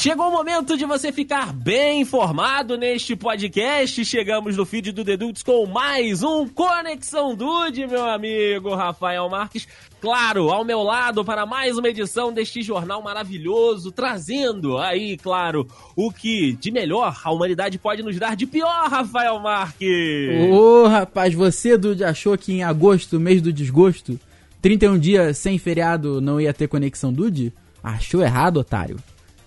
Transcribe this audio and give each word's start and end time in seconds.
Chegou 0.00 0.28
o 0.28 0.30
momento 0.30 0.78
de 0.78 0.86
você 0.86 1.12
ficar 1.12 1.52
bem 1.52 2.00
informado 2.00 2.78
neste 2.78 3.14
podcast. 3.14 4.02
Chegamos 4.02 4.56
no 4.56 4.64
feed 4.64 4.92
do 4.92 5.04
Dedutos 5.04 5.42
com 5.42 5.66
mais 5.66 6.22
um 6.22 6.48
Conexão 6.48 7.34
Dude, 7.34 7.86
meu 7.86 8.08
amigo 8.08 8.74
Rafael 8.74 9.28
Marques. 9.28 9.68
Claro, 10.00 10.48
ao 10.48 10.64
meu 10.64 10.82
lado 10.82 11.22
para 11.22 11.44
mais 11.44 11.76
uma 11.76 11.86
edição 11.86 12.32
deste 12.32 12.62
jornal 12.62 13.02
maravilhoso, 13.02 13.92
trazendo 13.92 14.78
aí, 14.78 15.18
claro, 15.18 15.68
o 15.94 16.10
que 16.10 16.54
de 16.54 16.70
melhor 16.70 17.20
a 17.22 17.30
humanidade 17.30 17.76
pode 17.76 18.02
nos 18.02 18.18
dar 18.18 18.34
de 18.34 18.46
pior, 18.46 18.88
Rafael 18.88 19.38
Marques. 19.38 20.50
Ô, 20.50 20.86
rapaz, 20.86 21.34
você, 21.34 21.76
Dude, 21.76 22.04
achou 22.04 22.38
que 22.38 22.54
em 22.54 22.62
agosto, 22.62 23.20
mês 23.20 23.42
do 23.42 23.52
desgosto, 23.52 24.18
31 24.62 24.98
dias 24.98 25.36
sem 25.36 25.58
feriado 25.58 26.22
não 26.22 26.40
ia 26.40 26.54
ter 26.54 26.68
Conexão 26.68 27.12
Dude? 27.12 27.52
Achou 27.84 28.22
errado, 28.22 28.56
otário. 28.56 28.96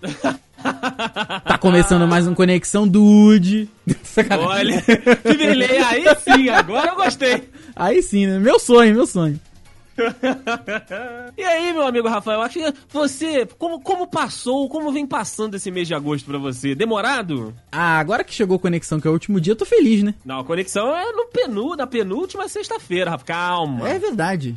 Tá 1.44 1.58
começando 1.58 2.06
mais 2.08 2.26
um 2.26 2.34
Conexão 2.34 2.88
Dude. 2.88 3.68
Olha, 4.40 4.80
que 4.82 5.36
beleza, 5.36 5.86
aí 5.86 6.04
sim, 6.16 6.48
agora 6.48 6.88
eu 6.88 6.96
gostei. 6.96 7.48
Aí 7.76 8.02
sim, 8.02 8.26
né? 8.26 8.38
Meu 8.38 8.58
sonho, 8.58 8.94
meu 8.94 9.06
sonho. 9.06 9.38
e 11.38 11.42
aí, 11.44 11.72
meu 11.72 11.86
amigo 11.86 12.08
Rafael, 12.08 12.42
acho 12.42 12.58
que 12.58 12.74
você, 12.90 13.46
como, 13.58 13.80
como 13.80 14.08
passou, 14.08 14.68
como 14.68 14.90
vem 14.90 15.06
passando 15.06 15.54
esse 15.54 15.70
mês 15.70 15.86
de 15.86 15.94
agosto 15.94 16.26
pra 16.26 16.38
você? 16.38 16.74
Demorado? 16.74 17.54
Ah, 17.70 17.98
agora 17.98 18.24
que 18.24 18.34
chegou 18.34 18.56
a 18.56 18.60
conexão, 18.60 18.98
que 18.98 19.06
é 19.06 19.10
o 19.10 19.12
último 19.12 19.40
dia, 19.40 19.52
eu 19.52 19.56
tô 19.56 19.64
feliz, 19.64 20.02
né? 20.02 20.14
Não, 20.24 20.40
a 20.40 20.44
conexão 20.44 20.94
é 20.96 21.12
no 21.12 21.26
penu, 21.26 21.76
na 21.76 21.86
penúltima 21.86 22.48
sexta-feira, 22.48 23.12
Rafa. 23.12 23.24
Calma. 23.24 23.88
É 23.88 23.98
verdade. 23.98 24.56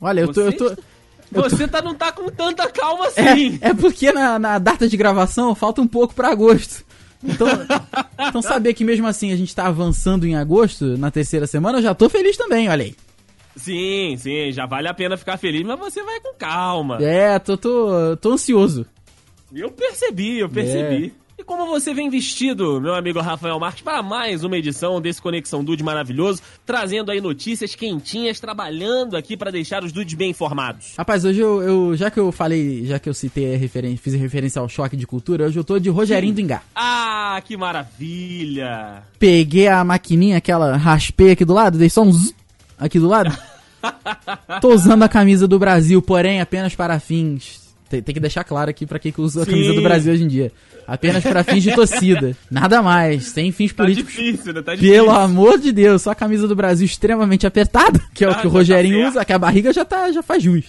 Olha, 0.00 0.20
eu 0.20 0.32
tô. 0.32 0.40
Eu 0.40 0.56
tô... 0.56 0.76
Você 1.30 1.68
tá, 1.68 1.82
não 1.82 1.94
tá 1.94 2.10
com 2.10 2.28
tanta 2.30 2.68
calma 2.68 3.06
assim. 3.06 3.58
É, 3.60 3.68
é 3.68 3.74
porque 3.74 4.12
na, 4.12 4.38
na, 4.38 4.58
data 4.58 4.88
de 4.88 4.96
gravação 4.96 5.54
falta 5.54 5.80
um 5.80 5.86
pouco 5.86 6.14
para 6.14 6.30
agosto. 6.30 6.84
Então, 7.22 7.48
então 8.28 8.42
saber 8.42 8.74
que 8.74 8.84
mesmo 8.84 9.06
assim 9.06 9.32
a 9.32 9.36
gente 9.36 9.54
tá 9.54 9.66
avançando 9.66 10.26
em 10.26 10.36
agosto, 10.36 10.96
na 10.96 11.10
terceira 11.10 11.46
semana, 11.46 11.78
eu 11.78 11.82
já 11.82 11.94
tô 11.94 12.08
feliz 12.08 12.36
também, 12.36 12.68
olha 12.68 12.84
aí. 12.84 12.94
Sim, 13.56 14.16
sim, 14.16 14.52
já 14.52 14.66
vale 14.66 14.88
a 14.88 14.94
pena 14.94 15.16
ficar 15.16 15.36
feliz, 15.36 15.66
mas 15.66 15.78
você 15.78 16.02
vai 16.02 16.20
com 16.20 16.34
calma. 16.34 16.98
É, 17.02 17.38
tô, 17.38 17.56
tô, 17.56 18.16
tô 18.16 18.32
ansioso. 18.32 18.86
Eu 19.52 19.70
percebi, 19.70 20.38
eu 20.38 20.48
percebi. 20.48 21.06
É. 21.06 21.27
E 21.38 21.44
como 21.44 21.66
você 21.66 21.94
vem 21.94 22.10
vestido, 22.10 22.80
meu 22.80 22.96
amigo 22.96 23.20
Rafael 23.20 23.60
Marques, 23.60 23.80
para 23.80 24.02
mais 24.02 24.42
uma 24.42 24.56
edição 24.56 25.00
desse 25.00 25.22
Conexão 25.22 25.62
Dude 25.62 25.84
maravilhoso, 25.84 26.42
trazendo 26.66 27.12
aí 27.12 27.20
notícias 27.20 27.76
quentinhas, 27.76 28.40
trabalhando 28.40 29.16
aqui 29.16 29.36
para 29.36 29.52
deixar 29.52 29.84
os 29.84 29.92
dudes 29.92 30.14
bem 30.14 30.30
informados. 30.30 30.94
Rapaz, 30.98 31.24
hoje 31.24 31.38
eu, 31.38 31.62
eu, 31.62 31.96
já 31.96 32.10
que 32.10 32.18
eu 32.18 32.32
falei, 32.32 32.84
já 32.84 32.98
que 32.98 33.08
eu 33.08 33.14
citei 33.14 33.54
a 33.54 33.56
referência, 33.56 33.98
fiz 34.02 34.14
referência 34.14 34.60
ao 34.60 34.68
choque 34.68 34.96
de 34.96 35.06
cultura, 35.06 35.46
hoje 35.46 35.56
eu 35.56 35.62
tô 35.62 35.78
de 35.78 35.88
Rogerinho 35.88 36.32
Sim. 36.32 36.34
do 36.34 36.40
Engá. 36.40 36.62
Ah, 36.74 37.40
que 37.44 37.56
maravilha! 37.56 39.04
Peguei 39.16 39.68
a 39.68 39.84
maquininha, 39.84 40.38
aquela 40.38 40.76
raspei 40.76 41.30
aqui 41.30 41.44
do 41.44 41.54
lado, 41.54 41.78
dei 41.78 41.88
só 41.88 42.02
um 42.02 42.10
zzz 42.10 42.34
aqui 42.76 42.98
do 42.98 43.06
lado. 43.06 43.32
tô 44.60 44.74
usando 44.74 45.04
a 45.04 45.08
camisa 45.08 45.46
do 45.46 45.56
Brasil, 45.56 46.02
porém 46.02 46.40
apenas 46.40 46.74
para 46.74 46.98
fins 46.98 47.67
tem, 47.88 48.02
tem, 48.02 48.14
que 48.14 48.20
deixar 48.20 48.44
claro 48.44 48.70
aqui 48.70 48.86
pra 48.86 48.98
quem 48.98 49.12
usa 49.16 49.42
a 49.42 49.46
camisa 49.46 49.72
do 49.72 49.82
Brasil 49.82 50.12
hoje 50.12 50.24
em 50.24 50.28
dia. 50.28 50.52
Apenas 50.86 51.22
para 51.22 51.42
fins 51.42 51.62
de 51.62 51.74
torcida. 51.74 52.36
Nada 52.50 52.82
mais. 52.82 53.26
Sem 53.26 53.50
fins 53.50 53.72
tá 53.72 53.82
políticos. 53.82 54.14
Difícil, 54.14 54.52
né? 54.52 54.62
Tá 54.62 54.74
difícil. 54.74 54.94
Pelo 54.94 55.10
amor 55.10 55.58
de 55.58 55.72
Deus, 55.72 56.02
só 56.02 56.10
a 56.10 56.14
camisa 56.14 56.46
do 56.46 56.54
Brasil 56.54 56.84
extremamente 56.84 57.46
apertada, 57.46 58.00
que 58.14 58.24
é 58.24 58.28
o 58.28 58.30
ah, 58.30 58.34
que 58.34 58.46
o 58.46 58.50
tá 58.50 58.56
Rogerinho 58.56 59.02
tá 59.02 59.08
usa, 59.08 59.24
que 59.24 59.32
a 59.32 59.38
barriga 59.38 59.72
já, 59.72 59.84
tá, 59.84 60.10
já 60.12 60.22
faz 60.22 60.42
jus. 60.42 60.66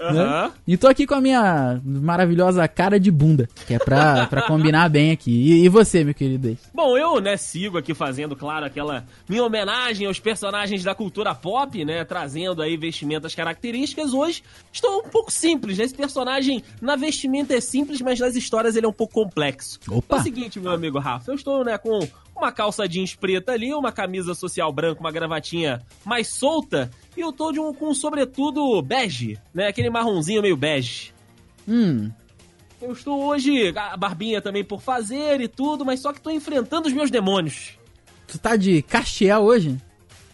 Uhum. 0.00 0.12
Né? 0.12 0.52
E 0.66 0.76
tô 0.76 0.86
aqui 0.86 1.06
com 1.06 1.14
a 1.14 1.20
minha 1.20 1.80
maravilhosa 1.84 2.66
cara 2.68 2.98
de 2.98 3.10
bunda, 3.10 3.48
que 3.66 3.74
é 3.74 3.78
pra, 3.78 4.26
pra 4.30 4.42
combinar 4.42 4.88
bem 4.88 5.10
aqui. 5.10 5.30
E, 5.30 5.64
e, 5.64 5.68
você, 5.68 6.04
meu 6.04 6.14
querido? 6.14 6.56
Bom, 6.72 6.96
eu, 6.96 7.20
né, 7.20 7.36
sigo 7.36 7.78
aqui 7.78 7.94
fazendo, 7.94 8.36
claro, 8.36 8.66
aquela 8.66 9.04
minha 9.28 9.44
homenagem 9.44 10.06
aos 10.06 10.20
personagens 10.20 10.84
da 10.84 10.94
cultura 10.94 11.34
pop, 11.34 11.84
né, 11.84 12.04
trazendo 12.04 12.62
aí 12.62 12.76
vestimentas 12.76 13.34
características. 13.34 14.12
Hoje 14.12 14.42
estou 14.72 15.00
um 15.00 15.08
pouco 15.08 15.32
simples, 15.32 15.78
né? 15.78 15.84
Esse 15.84 15.94
personagem 15.94 16.62
na 16.80 16.96
vestimenta 16.96 17.54
é 17.54 17.60
simples, 17.60 18.00
mas 18.00 18.20
nas 18.20 18.36
histórias 18.36 18.76
ele 18.76 18.86
é 18.86 18.88
um 18.88 18.92
pouco 18.92 19.14
complexo. 19.14 19.78
Opa! 19.88 20.16
É 20.16 20.20
o 20.20 20.22
seguinte, 20.22 20.60
meu 20.60 20.72
amigo 20.72 20.98
Rafa, 20.98 21.30
eu 21.30 21.34
estou, 21.34 21.64
né, 21.64 21.76
com 21.78 22.00
uma 22.38 22.52
calça 22.52 22.88
jeans 22.88 23.14
preta 23.14 23.52
ali, 23.52 23.74
uma 23.74 23.92
camisa 23.92 24.34
social 24.34 24.72
branca, 24.72 25.00
uma 25.00 25.12
gravatinha 25.12 25.82
mais 26.04 26.28
solta 26.28 26.90
e 27.16 27.20
eu 27.20 27.32
tô 27.32 27.52
de 27.52 27.60
um, 27.60 27.74
com 27.74 27.90
um 27.90 27.94
sobretudo 27.94 28.80
bege, 28.80 29.38
né? 29.52 29.66
Aquele 29.66 29.90
marronzinho 29.90 30.40
meio 30.40 30.56
bege. 30.56 31.12
Hum. 31.68 32.10
Eu 32.80 32.92
estou 32.92 33.24
hoje, 33.24 33.72
a 33.76 33.96
barbinha 33.96 34.40
também 34.40 34.64
por 34.64 34.80
fazer 34.80 35.40
e 35.40 35.48
tudo, 35.48 35.84
mas 35.84 36.00
só 36.00 36.12
que 36.12 36.20
tô 36.20 36.30
enfrentando 36.30 36.86
os 36.86 36.94
meus 36.94 37.10
demônios. 37.10 37.76
Tu 38.28 38.38
tá 38.38 38.54
de 38.54 38.82
Caxiel 38.82 39.42
hoje? 39.42 39.76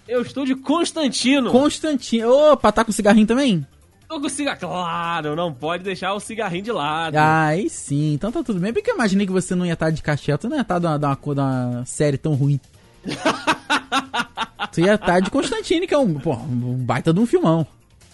Eu 0.06 0.20
estou 0.20 0.44
de 0.44 0.54
Constantino. 0.54 1.50
Constantino. 1.50 2.30
Opa, 2.30 2.70
tá 2.70 2.84
com 2.84 2.92
cigarrinho 2.92 3.26
também? 3.26 3.66
Tô 4.08 4.20
com 4.20 4.28
cigarrinho. 4.28 4.60
Claro, 4.60 5.36
não 5.36 5.52
pode 5.52 5.82
deixar 5.82 6.14
o 6.14 6.20
cigarrinho 6.20 6.64
de 6.64 6.72
lado. 6.72 7.16
Aí 7.16 7.68
sim, 7.68 8.14
então 8.14 8.30
tá 8.30 8.42
tudo 8.42 8.60
bem. 8.60 8.72
Porque 8.72 8.90
eu 8.90 8.94
imaginei 8.94 9.26
que 9.26 9.32
você 9.32 9.54
não 9.54 9.66
ia 9.66 9.72
estar 9.72 9.90
de 9.90 10.02
Caxiel, 10.02 10.38
tu 10.38 10.48
não 10.48 10.56
ia 10.56 10.62
estar 10.62 10.80
tá 10.80 10.96
de 10.96 11.04
uma, 11.04 11.16
de 11.16 11.40
uma 11.40 11.84
série 11.86 12.18
tão 12.18 12.34
ruim. 12.34 12.60
tu 14.72 14.80
ia 14.80 14.94
estar 14.94 15.20
de 15.20 15.30
Constantine, 15.30 15.86
que 15.86 15.94
é 15.94 15.98
um, 15.98 16.14
pô, 16.14 16.34
um 16.34 16.76
baita 16.76 17.12
de 17.12 17.20
um 17.20 17.26
filmão. 17.26 17.66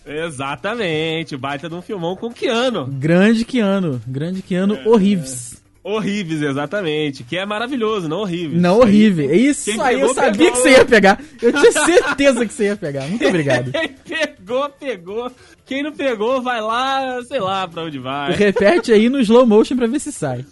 Exatamente, 0.06 1.36
baita 1.36 1.68
de 1.68 1.74
um 1.74 1.82
filmão 1.82 2.16
com 2.16 2.32
Keanu. 2.32 2.86
Grande 2.86 3.44
Keanu, 3.44 4.00
grande 4.06 4.42
Keanu 4.42 4.74
é, 4.76 4.88
horríveis. 4.88 5.59
Horríveis, 5.82 6.42
exatamente. 6.42 7.24
Que 7.24 7.38
é 7.38 7.46
maravilhoso, 7.46 8.08
não 8.08 8.18
horrível. 8.18 8.60
Não 8.60 8.80
horrível. 8.80 9.34
Isso 9.34 9.64
Quem 9.70 9.80
aí, 9.80 10.00
eu 10.00 10.12
sabia 10.12 10.32
pegou... 10.32 10.52
que 10.52 10.58
você 10.58 10.70
ia 10.72 10.84
pegar. 10.84 11.20
Eu 11.40 11.52
tinha 11.52 11.72
certeza 11.72 12.46
que 12.46 12.52
você 12.52 12.64
ia 12.64 12.76
pegar. 12.76 13.06
Muito 13.06 13.26
obrigado. 13.26 13.72
Quem 14.04 14.26
pegou, 14.26 14.68
pegou. 14.68 15.32
Quem 15.64 15.82
não 15.82 15.92
pegou, 15.92 16.42
vai 16.42 16.60
lá, 16.60 17.22
sei 17.22 17.40
lá 17.40 17.66
pra 17.66 17.84
onde 17.84 17.98
vai. 17.98 18.32
Repete 18.32 18.92
aí 18.92 19.08
no 19.08 19.20
slow 19.20 19.46
motion 19.46 19.76
pra 19.76 19.86
ver 19.86 20.00
se 20.00 20.12
sai. 20.12 20.44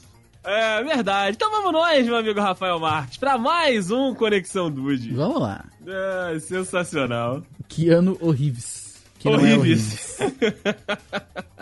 É 0.45 0.83
verdade. 0.83 1.37
Então 1.37 1.51
vamos 1.51 1.73
nós, 1.73 2.07
meu 2.07 2.17
amigo 2.17 2.41
Rafael 2.41 2.79
Marques, 2.79 3.19
para 3.19 3.37
mais 3.37 3.91
um 3.91 4.15
Conexão 4.15 4.71
Dude. 4.71 5.13
Vamos 5.13 5.43
lá. 5.43 5.65
É, 5.87 6.39
sensacional. 6.39 7.43
Que 7.69 7.91
ano 7.91 8.17
horríveis. 8.21 8.95
Que 9.19 9.29
horríveis. 9.29 10.19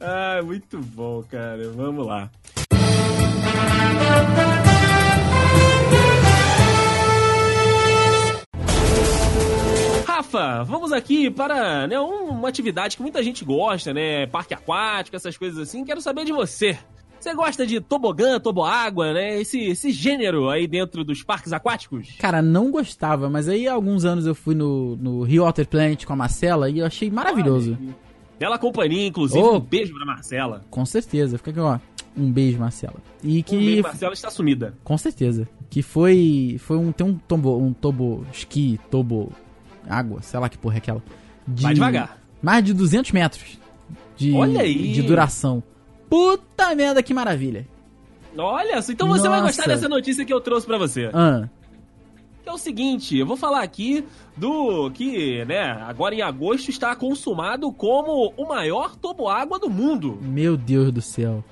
Ah, 0.00 0.40
muito 0.42 0.78
bom, 0.78 1.22
cara. 1.28 1.70
Vamos 1.70 2.06
lá. 2.06 2.30
Rafa, 10.06 10.62
vamos 10.64 10.92
aqui 10.92 11.30
para 11.30 11.86
né, 11.86 11.98
uma 11.98 12.48
atividade 12.48 12.96
que 12.96 13.02
muita 13.02 13.22
gente 13.22 13.44
gosta, 13.44 13.94
né? 13.94 14.26
Parque 14.26 14.52
aquático, 14.52 15.16
essas 15.16 15.36
coisas 15.36 15.58
assim. 15.58 15.84
Quero 15.84 16.00
saber 16.00 16.24
de 16.24 16.32
você. 16.32 16.76
Você 17.18 17.34
gosta 17.34 17.66
de 17.66 17.80
tobogã, 17.80 18.38
toboágua, 18.38 19.12
né? 19.12 19.40
Esse, 19.40 19.58
esse 19.60 19.90
gênero 19.90 20.48
aí 20.48 20.68
dentro 20.68 21.02
dos 21.02 21.22
parques 21.22 21.52
aquáticos? 21.52 22.14
Cara, 22.18 22.40
não 22.40 22.70
gostava, 22.70 23.28
mas 23.28 23.48
aí 23.48 23.66
há 23.66 23.72
alguns 23.72 24.04
anos 24.04 24.26
eu 24.26 24.34
fui 24.34 24.54
no, 24.54 24.96
no 24.96 25.22
Rio 25.22 25.44
Water 25.44 25.66
Planet 25.66 26.04
com 26.04 26.12
a 26.12 26.16
Marcela 26.16 26.70
e 26.70 26.78
eu 26.78 26.86
achei 26.86 27.10
maravilhoso. 27.10 27.76
Bela 28.38 28.58
companhia, 28.58 29.06
inclusive. 29.06 29.40
Oh, 29.40 29.56
um 29.56 29.60
beijo 29.60 29.94
pra 29.94 30.04
Marcela. 30.04 30.62
Com 30.70 30.84
certeza. 30.86 31.38
Fica 31.38 31.50
aqui, 31.50 31.60
ó. 31.60 31.78
Um 32.16 32.30
beijo, 32.30 32.58
Marcela. 32.58 32.96
E 33.22 33.42
que. 33.42 33.56
Um 33.56 33.60
beijo, 33.60 33.82
Marcela 33.82 34.12
está 34.12 34.30
sumida. 34.30 34.74
Com 34.84 34.96
certeza. 34.96 35.48
Que 35.68 35.82
foi. 35.82 36.56
Foi 36.60 36.76
um. 36.76 36.92
Tem 36.92 37.06
um 37.06 37.14
tombo. 37.14 37.58
Um 37.58 37.72
tobo. 37.72 38.24
Esqui, 38.32 38.78
tobo. 38.90 39.32
Água, 39.88 40.20
sei 40.22 40.38
lá 40.38 40.48
que 40.48 40.58
porra 40.58 40.76
é 40.76 40.78
aquela. 40.78 41.02
De, 41.46 41.62
Vai 41.62 41.74
devagar. 41.74 42.18
Mais 42.42 42.62
de 42.64 42.72
200 42.74 43.10
metros. 43.12 43.58
De, 44.16 44.32
Olha 44.34 44.60
aí. 44.60 44.92
De 44.92 45.02
duração. 45.02 45.62
Puta 46.08 46.74
merda, 46.74 47.02
que 47.02 47.12
maravilha. 47.12 47.66
Olha, 48.36 48.78
então 48.78 49.08
você 49.08 49.24
Nossa. 49.24 49.30
vai 49.30 49.40
gostar 49.42 49.66
dessa 49.66 49.88
notícia 49.88 50.24
que 50.24 50.32
eu 50.32 50.40
trouxe 50.40 50.66
para 50.66 50.78
você. 50.78 51.10
Ah. 51.12 51.48
É 52.48 52.52
o 52.52 52.56
seguinte, 52.56 53.14
eu 53.14 53.26
vou 53.26 53.36
falar 53.36 53.62
aqui 53.62 54.02
do 54.34 54.90
que, 54.92 55.44
né, 55.44 55.70
agora 55.86 56.14
em 56.14 56.22
agosto 56.22 56.70
está 56.70 56.96
consumado 56.96 57.70
como 57.70 58.32
o 58.38 58.48
maior 58.48 58.96
toboágua 58.96 59.58
do 59.58 59.68
mundo. 59.68 60.18
Meu 60.22 60.56
Deus 60.56 60.90
do 60.90 61.02
céu. 61.02 61.44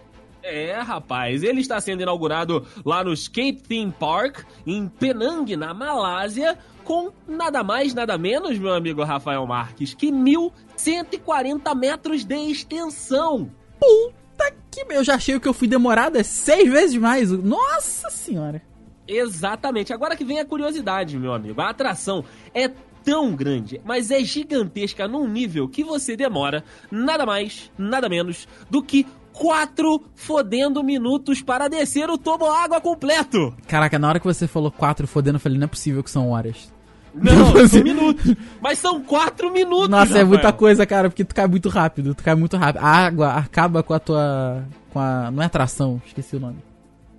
É, 0.43 0.81
rapaz, 0.81 1.43
ele 1.43 1.61
está 1.61 1.79
sendo 1.83 2.01
inaugurado 2.01 2.67
lá 2.83 3.05
no 3.05 3.13
Escape 3.13 3.61
Theme 3.69 3.93
Park, 3.93 4.45
em 4.67 4.89
Penang, 4.89 5.55
na 5.55 5.75
Malásia, 5.75 6.57
com 6.83 7.11
nada 7.29 7.63
mais, 7.63 7.93
nada 7.93 8.17
menos, 8.17 8.59
meu 8.59 8.73
amigo 8.73 9.05
Rafael 9.05 9.47
Marques, 9.47 9.93
que 9.93 10.11
1.140 10.11 11.75
metros 11.75 12.25
de 12.25 12.37
extensão. 12.37 13.51
Puta 13.79 14.27
Puta 14.37 14.55
que 14.71 14.85
eu 14.91 15.03
já 15.03 15.15
achei 15.15 15.41
que 15.41 15.49
eu 15.49 15.55
fui 15.55 15.67
demorado 15.67 16.19
é 16.19 16.23
seis 16.23 16.71
vezes 16.71 16.97
mais. 16.97 17.31
Nossa 17.31 18.11
senhora. 18.11 18.63
Exatamente. 19.07 19.93
Agora 19.93 20.17
que 20.17 20.25
vem 20.25 20.39
a 20.39 20.45
curiosidade, 20.45 21.19
meu 21.19 21.33
amigo. 21.33 21.61
A 21.61 21.71
atração 21.71 22.25
é 22.55 22.71
tão 23.05 23.37
grande, 23.37 23.81
mas 23.85 24.11
é 24.11 24.23
gigantesca 24.25 25.07
num 25.07 25.29
nível 25.29 25.69
que 25.69 25.85
você 25.85 26.17
demora 26.17 26.65
nada 26.91 27.25
mais, 27.25 27.71
nada 27.79 28.09
menos 28.09 28.49
do 28.69 28.83
que 28.83 29.07
quatro 29.33 30.03
fodendo 30.15 30.83
minutos 30.83 31.41
para 31.41 31.69
descer 31.69 32.09
o 32.11 32.19
água 32.45 32.81
completo. 32.81 33.55
Caraca, 33.69 33.99
na 33.99 34.09
hora 34.09 34.19
que 34.19 34.27
você 34.27 34.49
falou 34.49 34.71
quatro 34.71 35.07
fodendo, 35.07 35.37
eu 35.37 35.41
falei, 35.41 35.57
não 35.59 35.67
é 35.67 35.69
possível 35.69 36.03
que 36.03 36.11
são 36.11 36.31
horas. 36.31 36.73
Não, 37.15 37.55
são 37.69 37.83
minutos. 37.83 38.35
Mas 38.61 38.79
são 38.79 39.01
quatro 39.03 39.53
minutos. 39.53 39.89
Nossa, 39.89 40.07
Rafael. 40.07 40.23
é 40.23 40.29
muita 40.29 40.53
coisa, 40.53 40.85
cara, 40.85 41.09
porque 41.09 41.25
tu 41.25 41.35
cai 41.35 41.47
muito 41.47 41.69
rápido. 41.69 42.15
Tu 42.15 42.25
cai 42.25 42.35
muito 42.35 42.57
rápido. 42.57 42.83
A 42.83 42.89
água 42.89 43.35
acaba 43.35 43.83
com 43.83 43.95
a 43.95 43.99
tua. 43.99 44.65
com 44.91 44.99
a. 44.99 45.31
Não 45.31 45.43
é 45.43 45.47
atração, 45.47 46.01
esqueci 46.05 46.37
o 46.37 46.41
nome. 46.41 46.57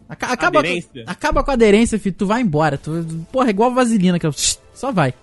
Aca- 0.09 0.27
Acaba, 0.27 0.59
Aderência? 0.59 1.03
Com, 1.05 1.11
acaba 1.11 1.43
com 1.43 1.51
a 1.51 1.53
aderência, 1.53 1.99
filho. 1.99 2.15
Tu 2.17 2.25
vai 2.25 2.41
embora. 2.41 2.77
Tu, 2.77 2.91
porra, 3.31 3.47
é 3.47 3.49
igual 3.49 3.73
vaselina, 3.73 4.17
que 4.19 4.27
só 4.73 4.91
vai. 4.91 5.13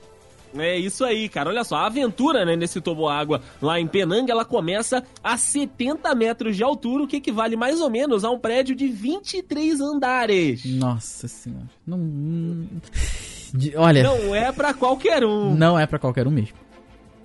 É 0.56 0.78
isso 0.78 1.04
aí, 1.04 1.28
cara. 1.28 1.50
Olha 1.50 1.64
só, 1.64 1.74
a 1.76 1.86
aventura, 1.86 2.44
né, 2.44 2.54
nesse 2.54 2.80
toboágua 2.80 3.40
lá 3.60 3.80
em 3.80 3.88
Penang, 3.88 4.30
ela 4.30 4.44
começa 4.44 5.02
a 5.22 5.36
70 5.36 6.14
metros 6.14 6.56
de 6.56 6.62
altura, 6.62 7.02
o 7.02 7.06
que 7.08 7.16
equivale 7.16 7.56
mais 7.56 7.80
ou 7.80 7.90
menos 7.90 8.24
a 8.24 8.30
um 8.30 8.38
prédio 8.38 8.72
de 8.76 8.86
23 8.86 9.80
andares. 9.80 10.64
Nossa 10.64 11.26
senhora. 11.26 11.68
Não. 11.84 11.98
hum, 11.98 12.66
de- 13.52 13.76
olha, 13.76 14.02
não, 14.04 14.18
Não 14.26 14.34
é 14.34 14.52
pra 14.52 14.72
qualquer 14.74 15.24
um. 15.24 15.54
é 15.78 15.86
pra 15.86 15.98
qualquer 15.98 16.26
um 16.28 16.30
mesmo. 16.30 16.56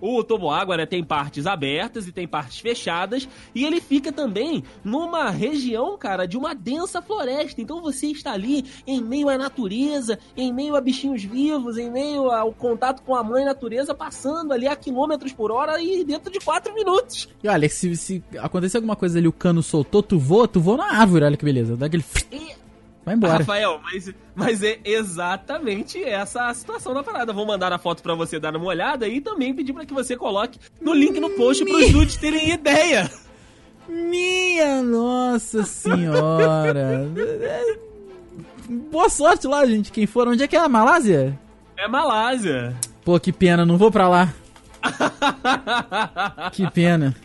O 0.02 0.24
toboágua, 0.24 0.78
né, 0.78 0.86
tem 0.86 1.04
partes 1.04 1.46
abertas 1.46 2.08
e 2.08 2.12
tem 2.12 2.28
partes 2.28 2.60
fechadas, 2.60 3.28
e 3.54 3.66
ele 3.66 3.82
fica 3.82 4.12
também 4.12 4.64
numa 4.84 5.30
região, 5.30 5.98
cara, 5.98 6.26
de 6.26 6.38
uma 6.38 6.54
densa 6.54 7.02
floresta. 7.02 7.62
Então 7.62 7.82
você 7.82 8.08
está 8.08 8.32
ali 8.32 8.66
em 8.88 9.02
meio 9.02 9.30
à 9.30 9.38
natureza, 9.38 10.18
em 10.36 10.54
meio 10.54 10.76
a 10.76 10.82
bichinhos 10.82 11.24
vivos, 11.24 11.78
em 11.78 11.90
meio 11.90 12.32
ao 12.32 12.52
contato 12.54 13.02
com 13.04 13.16
a 13.16 13.24
mãe 13.24 13.44
natureza, 13.46 13.94
passando 13.94 14.54
ali 14.54 14.68
a 14.68 14.76
quilômetros 14.76 15.34
por 15.34 15.52
hora 15.52 15.82
e 15.82 16.04
dentro 16.04 16.32
de 16.32 16.40
4 16.40 16.74
minutos. 16.74 17.28
E 17.44 17.48
olha, 17.48 17.70
se, 17.70 17.96
se 17.96 18.24
acontecer 18.38 18.78
alguma 18.78 18.96
coisa 18.96 19.20
ali, 19.20 19.28
o 19.28 19.34
cano 19.34 19.62
soltou, 19.62 20.02
tu 20.02 20.18
voa, 20.18 20.48
tu 20.48 20.60
voa 20.60 20.78
na 20.78 21.00
árvore, 21.00 21.26
olha 21.26 21.38
que 21.38 21.46
beleza. 21.46 21.76
Dá 21.76 21.86
aquele. 21.86 22.04
E 22.32 22.60
Vai 23.10 23.16
embora. 23.16 23.38
Rafael, 23.40 23.82
mas, 23.82 24.14
mas 24.36 24.62
é 24.62 24.80
exatamente 24.86 26.04
essa 26.04 26.48
a 26.48 26.54
situação 26.54 26.94
da 26.94 27.02
parada. 27.02 27.34
Vou 27.34 27.44
mandar 27.44 27.74
a 27.74 27.80
foto 27.80 28.04
pra 28.04 28.14
você 28.14 28.40
dar 28.40 28.56
uma 28.56 28.68
olhada 28.68 29.08
e 29.08 29.20
também 29.20 29.52
pedir 29.52 29.74
pra 29.74 29.84
que 29.84 29.96
você 29.96 30.16
coloque 30.16 30.60
no 30.80 30.94
link 30.94 31.20
no 31.20 31.32
post 31.32 31.66
pros 31.66 31.92
dudes 31.92 32.18
terem 32.18 32.52
ideia. 32.52 33.10
Minha 33.88 34.84
nossa 34.84 35.64
senhora. 35.64 37.10
Boa 38.92 39.10
sorte 39.10 39.48
lá, 39.48 39.66
gente. 39.66 39.92
Quem 39.92 40.06
for, 40.06 40.28
onde 40.28 40.44
é 40.44 40.48
que 40.48 40.56
é 40.56 40.60
a 40.60 40.70
Malásia? 40.70 41.36
É 41.76 41.88
Malásia. 41.88 42.76
Pô, 43.04 43.20
que 43.20 43.34
pena, 43.34 43.66
não 43.66 43.76
vou 43.76 43.90
pra 43.92 44.08
lá. 44.08 44.32
Que 46.54 46.70
pena. 46.70 47.16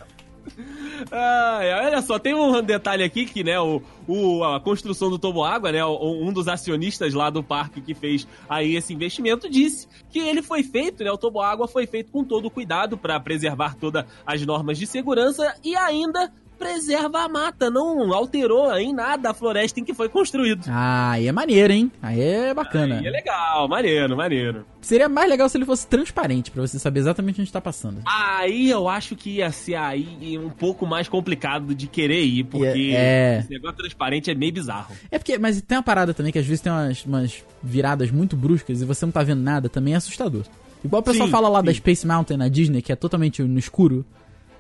Ai, 1.10 1.86
olha 1.86 2.02
só, 2.02 2.18
tem 2.18 2.34
um 2.34 2.62
detalhe 2.62 3.02
aqui 3.02 3.24
que, 3.26 3.42
né, 3.44 3.58
o, 3.60 3.82
o- 4.06 4.44
a 4.44 4.60
construção 4.60 5.10
do 5.10 5.18
Toboágua, 5.18 5.72
né, 5.72 5.84
o- 5.84 6.22
um 6.26 6.32
dos 6.32 6.48
acionistas 6.48 7.14
lá 7.14 7.30
do 7.30 7.42
parque 7.42 7.80
que 7.80 7.94
fez 7.94 8.26
aí 8.48 8.76
esse 8.76 8.92
investimento 8.92 9.48
disse 9.48 9.88
que 10.10 10.18
ele 10.18 10.42
foi 10.42 10.62
feito, 10.62 11.02
né, 11.04 11.10
o 11.10 11.18
Toboágua 11.18 11.66
foi 11.68 11.86
feito 11.86 12.10
com 12.12 12.22
todo 12.24 12.46
o 12.46 12.50
cuidado 12.50 12.96
para 12.96 13.18
preservar 13.20 13.74
todas 13.76 14.04
as 14.26 14.44
normas 14.46 14.78
de 14.78 14.86
segurança 14.86 15.54
e 15.64 15.74
ainda 15.76 16.32
preserva 16.58 17.20
a 17.24 17.28
mata, 17.28 17.70
não 17.70 18.12
alterou 18.12 18.72
em 18.78 18.92
nada 18.92 19.30
a 19.30 19.34
floresta 19.34 19.80
em 19.80 19.84
que 19.84 19.92
foi 19.94 20.08
construído. 20.08 20.64
Ah, 20.68 21.12
aí 21.12 21.26
é 21.26 21.32
maneiro, 21.32 21.72
hein? 21.72 21.90
Aí 22.02 22.20
é 22.20 22.54
bacana. 22.54 22.98
Aí 22.98 23.06
é 23.06 23.10
legal, 23.10 23.68
maneiro, 23.68 24.16
maneiro. 24.16 24.64
Seria 24.80 25.08
mais 25.08 25.28
legal 25.28 25.48
se 25.48 25.56
ele 25.56 25.64
fosse 25.64 25.86
transparente, 25.86 26.50
pra 26.50 26.60
você 26.60 26.78
saber 26.78 27.00
exatamente 27.00 27.40
onde 27.40 27.50
tá 27.50 27.60
passando. 27.60 28.02
Aí 28.06 28.68
eu 28.70 28.88
acho 28.88 29.16
que 29.16 29.36
ia 29.36 29.50
ser 29.50 29.74
aí 29.76 30.38
um 30.38 30.50
pouco 30.50 30.86
mais 30.86 31.08
complicado 31.08 31.74
de 31.74 31.86
querer 31.86 32.22
ir, 32.22 32.44
porque 32.44 32.92
É. 32.94 33.38
esse 33.40 33.50
negócio 33.50 33.76
transparente 33.78 34.30
é 34.30 34.34
meio 34.34 34.52
bizarro. 34.52 34.94
É 35.10 35.18
porque, 35.18 35.38
mas 35.38 35.60
tem 35.62 35.76
uma 35.78 35.82
parada 35.82 36.12
também 36.14 36.30
que 36.32 36.38
às 36.38 36.46
vezes 36.46 36.60
tem 36.60 36.70
umas, 36.72 37.04
umas 37.04 37.42
viradas 37.62 38.10
muito 38.10 38.36
bruscas 38.36 38.82
e 38.82 38.84
você 38.84 39.04
não 39.06 39.12
tá 39.12 39.22
vendo 39.22 39.40
nada, 39.42 39.68
também 39.68 39.94
é 39.94 39.96
assustador. 39.96 40.42
Igual 40.84 41.00
o 41.00 41.04
pessoal 41.04 41.26
Sim, 41.28 41.32
fala 41.32 41.48
lá 41.48 41.62
da 41.62 41.72
sim. 41.72 41.78
Space 41.78 42.06
Mountain 42.06 42.36
na 42.36 42.48
Disney, 42.48 42.82
que 42.82 42.92
é 42.92 42.96
totalmente 42.96 43.42
no 43.42 43.58
escuro, 43.58 44.04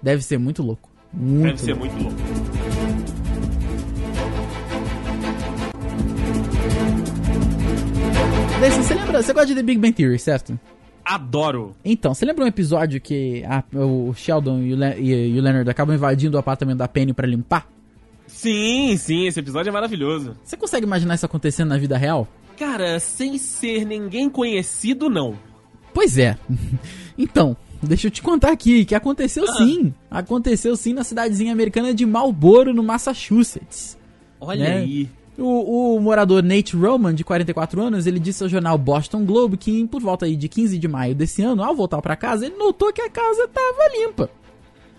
deve 0.02 0.22
ser 0.22 0.38
muito 0.38 0.62
louco. 0.62 0.88
Muito 1.16 1.42
Deve 1.46 1.58
ser 1.60 1.74
louco. 1.74 1.94
muito 1.94 2.04
louco. 2.04 3.34
Você 8.60 8.94
lembra, 8.94 9.22
você 9.22 9.32
gosta 9.32 9.46
de 9.48 9.54
The 9.54 9.62
Big 9.62 9.78
Bang 9.80 9.92
Theory, 9.92 10.18
certo? 10.18 10.58
Adoro. 11.04 11.74
Então, 11.84 12.14
você 12.14 12.24
lembra 12.24 12.44
um 12.44 12.48
episódio 12.48 13.00
que 13.00 13.44
a- 13.44 13.62
o 13.76 14.12
Sheldon 14.14 14.60
e 14.62 14.72
o, 14.72 14.76
Le- 14.76 15.00
e 15.00 15.38
o 15.38 15.42
Leonard 15.42 15.68
acabam 15.68 15.94
invadindo 15.94 16.36
o 16.36 16.40
apartamento 16.40 16.78
da 16.78 16.88
Penny 16.88 17.12
pra 17.12 17.26
limpar? 17.26 17.66
Sim, 18.26 18.96
sim, 18.96 19.26
esse 19.26 19.38
episódio 19.38 19.68
é 19.68 19.72
maravilhoso. 19.72 20.34
Você 20.42 20.56
consegue 20.56 20.86
imaginar 20.86 21.14
isso 21.14 21.26
acontecendo 21.26 21.68
na 21.68 21.76
vida 21.78 21.96
real? 21.98 22.26
Cara, 22.58 22.98
sem 22.98 23.36
ser 23.36 23.84
ninguém 23.84 24.30
conhecido, 24.30 25.10
não. 25.10 25.36
Pois 25.92 26.16
é. 26.16 26.36
então, 27.18 27.54
deixa 27.84 28.06
eu 28.06 28.10
te 28.10 28.22
contar 28.22 28.50
aqui 28.52 28.84
que 28.84 28.94
aconteceu 28.94 29.46
sim. 29.56 29.92
Aconteceu 30.10 30.76
sim 30.76 30.92
na 30.92 31.04
cidadezinha 31.04 31.52
americana 31.52 31.92
de 31.94 32.04
Marlboro, 32.06 32.72
no 32.74 32.82
Massachusetts. 32.82 33.96
Olha 34.40 34.64
Né? 34.64 34.76
aí. 34.78 35.08
O, 35.36 35.96
o 35.96 36.00
morador 36.00 36.44
Nate 36.44 36.76
Roman, 36.76 37.12
de 37.12 37.24
44 37.24 37.82
anos, 37.82 38.06
ele 38.06 38.20
disse 38.20 38.42
ao 38.44 38.48
jornal 38.48 38.78
Boston 38.78 39.24
Globe 39.24 39.56
que, 39.56 39.84
por 39.86 40.00
volta 40.00 40.26
aí 40.26 40.36
de 40.36 40.48
15 40.48 40.78
de 40.78 40.86
maio 40.86 41.12
desse 41.14 41.42
ano, 41.42 41.62
ao 41.64 41.74
voltar 41.74 42.00
pra 42.00 42.14
casa, 42.14 42.46
ele 42.46 42.56
notou 42.56 42.92
que 42.92 43.02
a 43.02 43.10
casa 43.10 43.48
tava 43.48 43.88
limpa. 43.98 44.30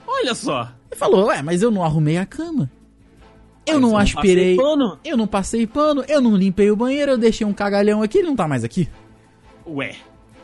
Olha 0.05 0.35
só. 0.35 0.69
Ele 0.91 0.99
falou, 0.99 1.27
ué, 1.27 1.41
mas 1.41 1.61
eu 1.61 1.71
não 1.71 1.83
arrumei 1.85 2.17
a 2.17 2.25
cama. 2.25 2.69
Eu 3.65 3.75
Mas 3.75 3.81
não 3.81 3.89
eu 3.89 3.93
não 3.93 3.97
aspirei. 3.97 4.55
passei 4.57 4.69
pano." 4.77 4.99
Eu 5.05 5.17
não 5.17 5.25
passei 5.27 5.65
pano, 5.65 6.03
eu 6.07 6.19
não 6.21 6.35
limpei 6.35 6.69
o 6.69 6.75
banheiro, 6.75 7.13
eu 7.13 7.17
deixei 7.17 7.47
um 7.47 7.53
cagalhão 7.53 8.01
aqui, 8.03 8.17
ele 8.17 8.27
não 8.27 8.35
tá 8.35 8.45
mais 8.47 8.63
aqui. 8.63 8.89
Ué. 9.65 9.95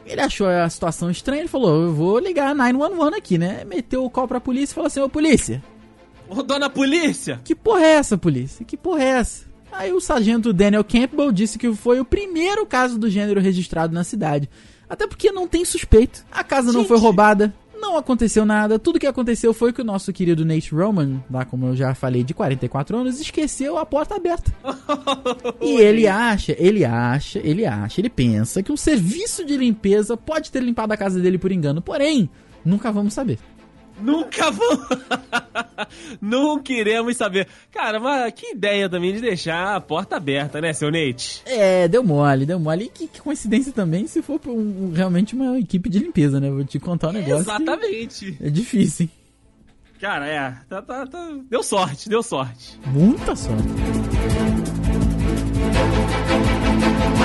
Ele 0.05 0.19
achou 0.21 0.47
a 0.47 0.67
situação 0.69 1.09
estranha, 1.11 1.41
ele 1.41 1.47
falou, 1.47 1.83
eu 1.83 1.93
vou 1.93 2.19
ligar 2.19 2.49
a 2.49 2.55
911 2.55 3.15
aqui, 3.15 3.37
né? 3.37 3.63
Meteu 3.65 4.03
o 4.03 4.09
call 4.09 4.27
pra 4.27 4.41
polícia 4.41 4.73
e 4.73 4.75
falou 4.75 4.87
assim, 4.87 4.99
ô 4.99 5.07
polícia, 5.09 5.63
Ô, 6.27 6.41
dona 6.41 6.69
polícia. 6.69 7.39
que 7.43 7.53
porra 7.55 7.81
é 7.83 7.91
essa, 7.93 8.17
polícia? 8.17 8.65
Que 8.65 8.75
porra 8.77 9.03
é 9.03 9.07
essa? 9.07 9.45
Aí 9.71 9.93
o 9.93 10.01
sargento 10.01 10.51
Daniel 10.51 10.83
Campbell 10.83 11.31
disse 11.31 11.57
que 11.57 11.73
foi 11.73 11.99
o 11.99 12.05
primeiro 12.05 12.65
caso 12.65 12.97
do 12.99 13.09
gênero 13.09 13.39
registrado 13.39 13.93
na 13.93 14.03
cidade. 14.03 14.49
Até 14.89 15.07
porque 15.07 15.31
não 15.31 15.47
tem 15.47 15.63
suspeito. 15.63 16.25
A 16.29 16.43
casa 16.43 16.73
não 16.73 16.81
Gente. 16.81 16.89
foi 16.89 16.97
roubada, 16.97 17.53
não 17.81 17.97
aconteceu 17.97 18.45
nada. 18.45 18.79
Tudo 18.79 18.99
que 18.99 19.07
aconteceu 19.07 19.53
foi 19.53 19.73
que 19.73 19.81
o 19.81 19.83
nosso 19.83 20.13
querido 20.13 20.45
Nate 20.45 20.73
Roman, 20.73 21.21
lá 21.29 21.43
como 21.43 21.65
eu 21.65 21.75
já 21.75 21.93
falei, 21.93 22.23
de 22.23 22.33
44 22.33 22.97
anos, 22.97 23.19
esqueceu 23.19 23.77
a 23.77 23.85
porta 23.85 24.15
aberta. 24.15 24.53
E 25.61 25.75
ele 25.79 26.07
acha, 26.07 26.55
ele 26.57 26.83
acha, 26.83 27.39
ele 27.39 27.65
acha, 27.65 28.01
ele 28.01 28.09
pensa 28.09 28.63
que 28.63 28.71
um 28.71 28.77
serviço 28.77 29.45
de 29.45 29.55
limpeza 29.55 30.15
pode 30.17 30.51
ter 30.51 30.61
limpado 30.61 30.93
a 30.93 30.97
casa 30.97 31.19
dele 31.19 31.37
por 31.37 31.51
engano. 31.51 31.81
Porém, 31.81 32.29
nunca 32.63 32.91
vamos 32.91 33.13
saber. 33.13 33.37
Nunca 34.01 34.51
vamos. 34.51 34.87
não 36.21 36.59
queremos 36.61 37.15
saber. 37.17 37.47
Cara, 37.71 37.99
mas 37.99 38.33
que 38.33 38.51
ideia 38.53 38.89
também 38.89 39.13
de 39.13 39.21
deixar 39.21 39.75
a 39.75 39.81
porta 39.81 40.17
aberta, 40.17 40.59
né, 40.61 40.73
seu 40.73 40.91
Nate? 40.91 41.41
É, 41.45 41.87
deu 41.87 42.03
mole, 42.03 42.45
deu 42.45 42.59
mole. 42.59 42.85
E 42.85 42.89
que, 42.89 43.07
que 43.07 43.21
coincidência 43.21 43.71
também 43.71 44.07
se 44.07 44.21
for 44.21 44.39
um- 44.47 44.91
realmente 44.93 45.35
uma 45.35 45.57
equipe 45.59 45.89
de 45.89 45.99
limpeza, 45.99 46.39
né? 46.39 46.49
Vou 46.49 46.63
te 46.63 46.79
contar 46.79 47.09
um 47.09 47.13
negócio. 47.13 47.41
Exatamente. 47.41 48.37
É 48.41 48.49
difícil, 48.49 49.05
hein? 49.05 49.11
Cara, 49.99 50.27
é. 50.27 50.55
Tá, 50.67 50.81
tá, 50.81 51.05
tá- 51.05 51.29
Deu 51.49 51.61
sorte, 51.61 52.09
deu 52.09 52.23
sorte. 52.23 52.79
Muita 52.87 53.35
sorte. 53.35 53.61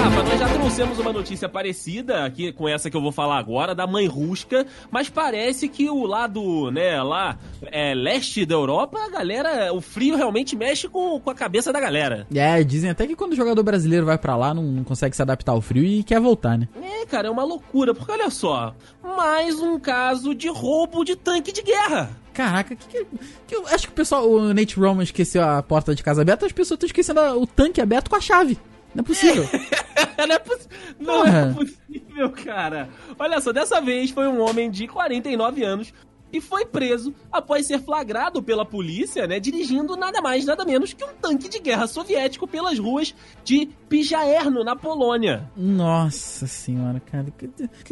Rafa, 0.07 0.23
nós 0.23 0.39
já 0.39 0.49
trouxemos 0.49 0.99
uma 1.01 1.13
notícia 1.13 1.49
parecida 1.49 2.25
aqui 2.25 2.53
com 2.53 2.69
essa 2.69 2.89
que 2.89 2.97
eu 2.97 3.01
vou 3.01 3.11
falar 3.11 3.39
agora, 3.39 3.75
da 3.75 3.89
mãe 3.89 4.07
rusca, 4.07 4.65
mas 4.89 5.09
parece 5.09 5.69
que 5.69 5.91
o 5.91 6.05
lado, 6.07 6.71
né, 6.71 7.03
lá, 7.03 7.37
é, 7.73 7.93
leste 7.93 8.47
da 8.47 8.55
Europa, 8.55 8.99
a 9.05 9.11
galera, 9.11 9.73
o 9.73 9.81
frio 9.81 10.15
realmente 10.17 10.55
mexe 10.55 10.89
com, 10.89 11.19
com 11.19 11.29
a 11.31 11.35
cabeça 11.35 11.73
da 11.73 11.81
galera. 11.81 12.25
É, 12.33 12.63
dizem 12.63 12.89
até 12.91 13.05
que 13.05 13.17
quando 13.17 13.33
o 13.33 13.37
jogador 13.37 13.61
brasileiro 13.65 14.07
vai 14.07 14.17
pra 14.17 14.37
lá, 14.37 14.55
não, 14.55 14.63
não 14.63 14.85
consegue 14.85 15.17
se 15.17 15.23
adaptar 15.23 15.51
ao 15.53 15.61
frio 15.61 15.83
e 15.85 16.05
quer 16.05 16.21
voltar, 16.21 16.57
né? 16.57 16.69
É, 16.81 17.05
cara, 17.07 17.27
é 17.27 17.31
uma 17.31 17.45
loucura, 17.45 17.93
porque 17.93 18.13
olha 18.13 18.31
só, 18.31 18.77
mais 19.03 19.59
um 19.61 19.77
caso 19.79 20.37
de 20.37 20.49
roubo 20.49 21.03
de 21.05 21.17
tanque 21.17 21.51
de 21.51 21.63
guerra. 21.63 22.11
Caraca, 22.33 22.77
que, 22.77 22.87
que, 22.87 23.07
que 23.49 23.57
eu 23.57 23.67
acho 23.67 23.87
que 23.89 23.93
o 23.93 23.97
pessoal, 23.97 24.31
o 24.31 24.55
Nate 24.55 24.79
Roman 24.79 25.03
esqueceu 25.03 25.43
a 25.43 25.61
porta 25.65 25.95
de 25.97 26.03
casa 26.05 26.23
aberta, 26.23 26.47
as 26.47 26.53
pessoas 26.53 26.77
estão 26.77 26.87
esquecendo 26.87 27.19
a- 27.19 27.37
o 27.37 27.45
tanque 27.47 27.81
aberto 27.81 28.09
com 28.09 28.15
a 28.17 28.21
chave. 28.21 28.57
Não 28.95 29.01
é 29.01 29.05
possível. 29.05 29.45
não 30.19 30.35
é, 30.35 30.39
possi- 30.39 30.69
não 30.99 31.27
é 31.27 31.53
possível, 31.53 32.31
cara. 32.31 32.89
Olha 33.19 33.41
só, 33.41 33.53
dessa 33.53 33.81
vez 33.81 34.11
foi 34.11 34.27
um 34.27 34.41
homem 34.41 34.71
de 34.71 34.87
49 34.89 35.63
anos 35.65 35.93
e 36.33 36.41
foi 36.41 36.65
preso 36.67 37.15
após 37.31 37.67
ser 37.67 37.79
flagrado 37.81 38.43
pela 38.43 38.65
polícia, 38.65 39.27
né, 39.29 39.39
dirigindo 39.39 39.97
nada 39.97 40.21
mais, 40.21 40.45
nada 40.45 40.65
menos 40.65 40.93
que 40.93 41.05
um 41.05 41.15
tanque 41.15 41.49
de 41.49 41.61
guerra 41.61 41.87
soviético 41.87 42.49
pelas 42.49 42.79
ruas 42.79 43.15
de 43.45 43.69
Pijaerno, 43.89 44.65
na 44.65 44.75
Polônia. 44.75 45.49
Nossa 45.57 46.47
senhora, 46.47 47.01
cara. 47.01 47.27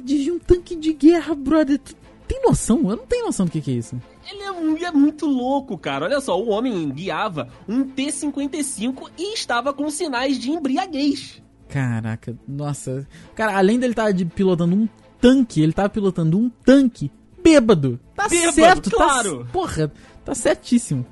Dirigir 0.02 0.32
um 0.32 0.38
tanque 0.38 0.74
de 0.74 0.92
guerra, 0.92 1.34
brother. 1.34 1.78
Tu- 1.78 1.94
tem 2.26 2.42
noção? 2.42 2.78
Eu 2.90 2.96
não 2.96 3.06
tenho 3.06 3.26
noção 3.26 3.46
do 3.46 3.52
que, 3.52 3.60
que 3.60 3.70
é 3.70 3.74
isso. 3.74 4.00
Ele 4.30 4.42
é, 4.42 4.84
é 4.86 4.90
muito 4.90 5.26
louco, 5.26 5.76
cara. 5.76 6.06
Olha 6.06 6.20
só, 6.20 6.40
o 6.40 6.48
homem 6.48 6.88
guiava 6.90 7.48
um 7.68 7.84
T-55 7.84 9.10
e 9.18 9.34
estava 9.34 9.72
com 9.72 9.90
sinais 9.90 10.38
de 10.38 10.50
embriaguez. 10.50 11.42
Caraca, 11.68 12.36
nossa. 12.46 13.06
Cara, 13.34 13.56
além 13.56 13.78
dele 13.78 13.92
estar 13.92 14.12
de, 14.12 14.24
pilotando 14.24 14.74
um 14.74 14.88
tanque, 15.20 15.60
ele 15.60 15.72
tava 15.72 15.88
pilotando 15.88 16.38
um 16.38 16.48
tanque 16.48 17.10
bêbado. 17.42 18.00
Tá 18.14 18.28
Bêbado, 18.28 18.52
certo, 18.52 18.90
claro. 18.90 19.44
Tá, 19.44 19.50
porra, 19.52 19.92
tá 20.24 20.34
certíssimo. 20.34 21.04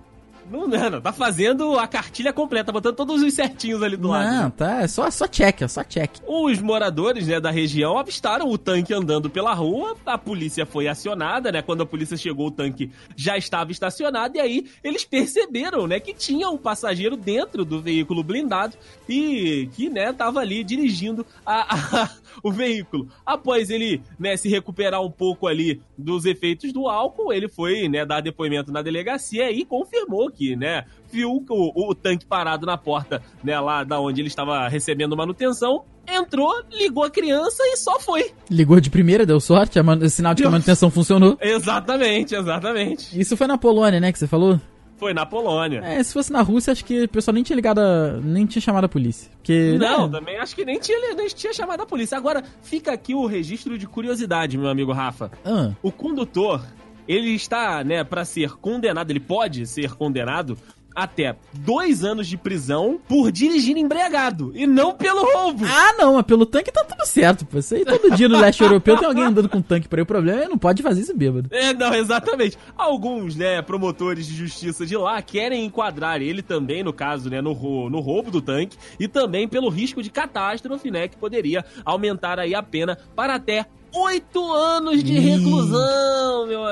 Não, 0.53 0.69
não, 0.69 0.91
não, 0.91 1.01
tá 1.01 1.13
fazendo 1.13 1.79
a 1.79 1.87
cartilha 1.87 2.33
completa, 2.33 2.71
botando 2.71 2.95
todos 2.95 3.23
os 3.23 3.33
certinhos 3.35 3.83
ali 3.83 3.97
do 3.97 4.09
lado. 4.09 4.31
Não, 4.31 4.51
tá, 4.51 4.83
é 4.83 4.89
só, 4.89 5.11
só 5.11 5.27
check, 5.27 5.63
é 5.63 5.69
só 5.69 5.83
check. 5.83 6.11
Os 6.27 6.61
moradores 6.61 7.27
né, 7.27 7.41
da 7.41 7.51
região 7.51 7.99
avistaram 7.99 8.49
o 8.51 8.59
tanque 8.59 8.93
andando 8.93 9.31
pela 9.31 9.55
rua, 9.55 9.97
a 10.05 10.19
polícia 10.19 10.67
foi 10.67 10.89
acionada, 10.89 11.51
né? 11.51 11.63
Quando 11.63 11.83
a 11.83 11.87
polícia 11.87 12.17
chegou, 12.17 12.49
o 12.49 12.51
tanque 12.51 12.91
já 13.17 13.37
estava 13.37 13.73
estacionado, 13.73 14.37
e 14.37 14.41
aí 14.41 14.67
eles 14.85 15.05
perceberam, 15.05 15.87
né, 15.87 15.99
que 15.99 16.13
tinha 16.13 16.49
um 16.51 16.59
passageiro 16.59 17.17
dentro 17.17 17.65
do 17.65 17.81
veículo 17.81 18.23
blindado 18.23 18.77
e 19.09 19.69
que, 19.75 19.89
né, 19.89 20.13
tava 20.13 20.41
ali 20.41 20.63
dirigindo 20.65 21.25
a, 21.47 21.75
a- 22.03 22.11
o 22.43 22.51
veículo. 22.51 23.09
Após 23.25 23.71
ele, 23.71 24.03
né, 24.19 24.37
se 24.37 24.49
recuperar 24.49 25.01
um 25.03 25.11
pouco 25.11 25.47
ali 25.47 25.81
dos 25.97 26.25
efeitos 26.25 26.73
do 26.73 26.89
álcool, 26.89 27.33
ele 27.33 27.49
foi, 27.49 27.89
né, 27.89 28.05
dar 28.05 28.21
depoimento 28.21 28.73
na 28.73 28.83
delegacia 28.83 29.51
e 29.51 29.65
confirmou 29.65 30.31
que, 30.31 30.42
né, 30.57 30.85
viu 31.11 31.45
o, 31.49 31.91
o 31.91 31.95
tanque 31.95 32.27
parado 32.27 32.67
na 32.67 32.77
porta, 32.77 33.23
né, 33.43 33.59
lá 33.61 33.85
da 33.85 34.01
onde 34.01 34.21
ele 34.21 34.29
estava 34.29 34.69
recebendo 34.69 35.17
manutenção, 35.17 35.85
entrou, 36.07 36.53
ligou 36.71 37.05
a 37.05 37.11
criança 37.11 37.63
e 37.65 37.77
só 37.77 37.99
foi. 38.01 38.33
Ligou 38.51 38.81
de 38.81 38.91
primeira, 38.91 39.25
deu 39.25 39.41
sorte, 39.41 39.79
a 39.79 40.09
sinal 40.09 40.35
de 40.35 40.43
que 40.43 40.49
a 40.49 40.51
manutenção 40.51 40.91
funcionou. 40.91 41.37
Exatamente, 41.41 42.35
exatamente. 42.35 43.19
Isso 43.19 43.37
foi 43.37 43.47
na 43.47 43.57
Polônia, 43.59 44.01
né, 44.01 44.13
que 44.13 44.19
você 44.19 44.27
falou? 44.27 44.61
Foi 44.97 45.13
na 45.13 45.27
Polônia. 45.27 45.81
É, 45.81 46.01
se 46.01 46.13
fosse 46.13 46.31
na 46.31 46.43
Rússia, 46.43 46.73
acho 46.73 46.85
que 46.85 47.03
o 47.05 47.09
pessoal 47.09 47.35
nem 47.35 47.43
tinha 47.43 47.57
ligado, 47.57 47.81
a, 47.81 48.21
nem 48.23 48.47
tinha 48.47 48.63
chamado 48.63 48.85
a 48.85 48.89
polícia. 48.89 49.29
Porque, 49.37 49.77
Não, 49.77 50.07
né, 50.07 50.17
também 50.19 50.39
acho 50.39 50.55
que 50.55 50.65
nem 50.65 50.79
tinha, 50.79 51.15
nem 51.17 51.27
tinha 51.27 51.53
chamado 51.53 51.83
a 51.83 51.87
polícia. 51.87 52.17
Agora, 52.17 52.45
fica 52.63 52.93
aqui 52.93 53.13
o 53.13 53.27
registro 53.27 53.77
de 53.77 53.85
curiosidade, 53.89 54.57
meu 54.57 54.69
amigo 54.69 54.93
Rafa. 54.93 55.33
ah, 55.45 55.73
O 55.83 55.91
condutor, 55.91 56.65
ele 57.07 57.31
está, 57.31 57.83
né, 57.85 58.05
para 58.05 58.25
ser 58.25 58.53
condenado, 58.53 59.11
ele 59.11 59.21
pode 59.21 59.67
ser 59.67 59.95
condenado 59.95 60.57
até 60.95 61.37
dois 61.53 62.05
anos 62.05 62.27
de 62.27 62.37
prisão 62.37 63.01
por 63.09 63.33
dirigir 63.33 63.77
embriagado 63.77 64.53
e 64.55 64.67
não 64.67 64.95
pelo 64.95 65.25
roubo. 65.33 65.65
Ah, 65.65 65.95
não, 65.99 66.15
mas 66.15 66.25
pelo 66.25 66.47
tanque 66.47 66.71
tá 66.71 66.85
tudo 66.85 67.07
certo, 67.07 67.47
pô. 67.47 67.59
Isso 67.59 67.75
aí 67.75 67.85
todo 67.85 68.15
dia 68.15 68.29
no 68.29 68.39
leste 68.39 68.63
europeu 68.63 68.97
tem 68.97 69.09
alguém 69.09 69.25
andando 69.25 69.49
com 69.49 69.61
tanque 69.61 69.89
por 69.89 69.99
aí. 69.99 70.03
O 70.03 70.07
problema 70.07 70.43
é 70.43 70.49
não 70.49 70.59
pode 70.59 70.83
fazer 70.83 71.01
isso 71.01 71.17
bêbado. 71.17 71.49
É, 71.51 71.73
não, 71.73 71.95
exatamente. 71.95 72.59
Alguns, 72.77 73.37
né, 73.37 73.63
promotores 73.63 74.27
de 74.27 74.35
justiça 74.35 74.85
de 74.85 74.97
lá 74.97 75.21
querem 75.23 75.65
enquadrar 75.65 76.21
ele 76.21 76.43
também, 76.43 76.83
no 76.83 76.93
caso, 76.93 77.31
né, 77.31 77.41
no, 77.41 77.55
no 77.89 78.01
roubo 78.01 78.31
do 78.31 78.43
tanque 78.43 78.77
e 78.99 79.09
também 79.09 79.49
pelo 79.49 79.69
risco 79.69 80.03
de 80.03 80.11
catástrofe, 80.11 80.91
né, 80.91 81.09
que 81.09 81.17
poderia 81.17 81.65
aumentar 81.85 82.39
aí 82.39 82.55
a 82.55 82.63
pena 82.63 82.99
para 83.17 83.35
até 83.35 83.67
oito 83.95 84.53
anos 84.53 85.05
de 85.05 85.19
reclusão, 85.19 85.79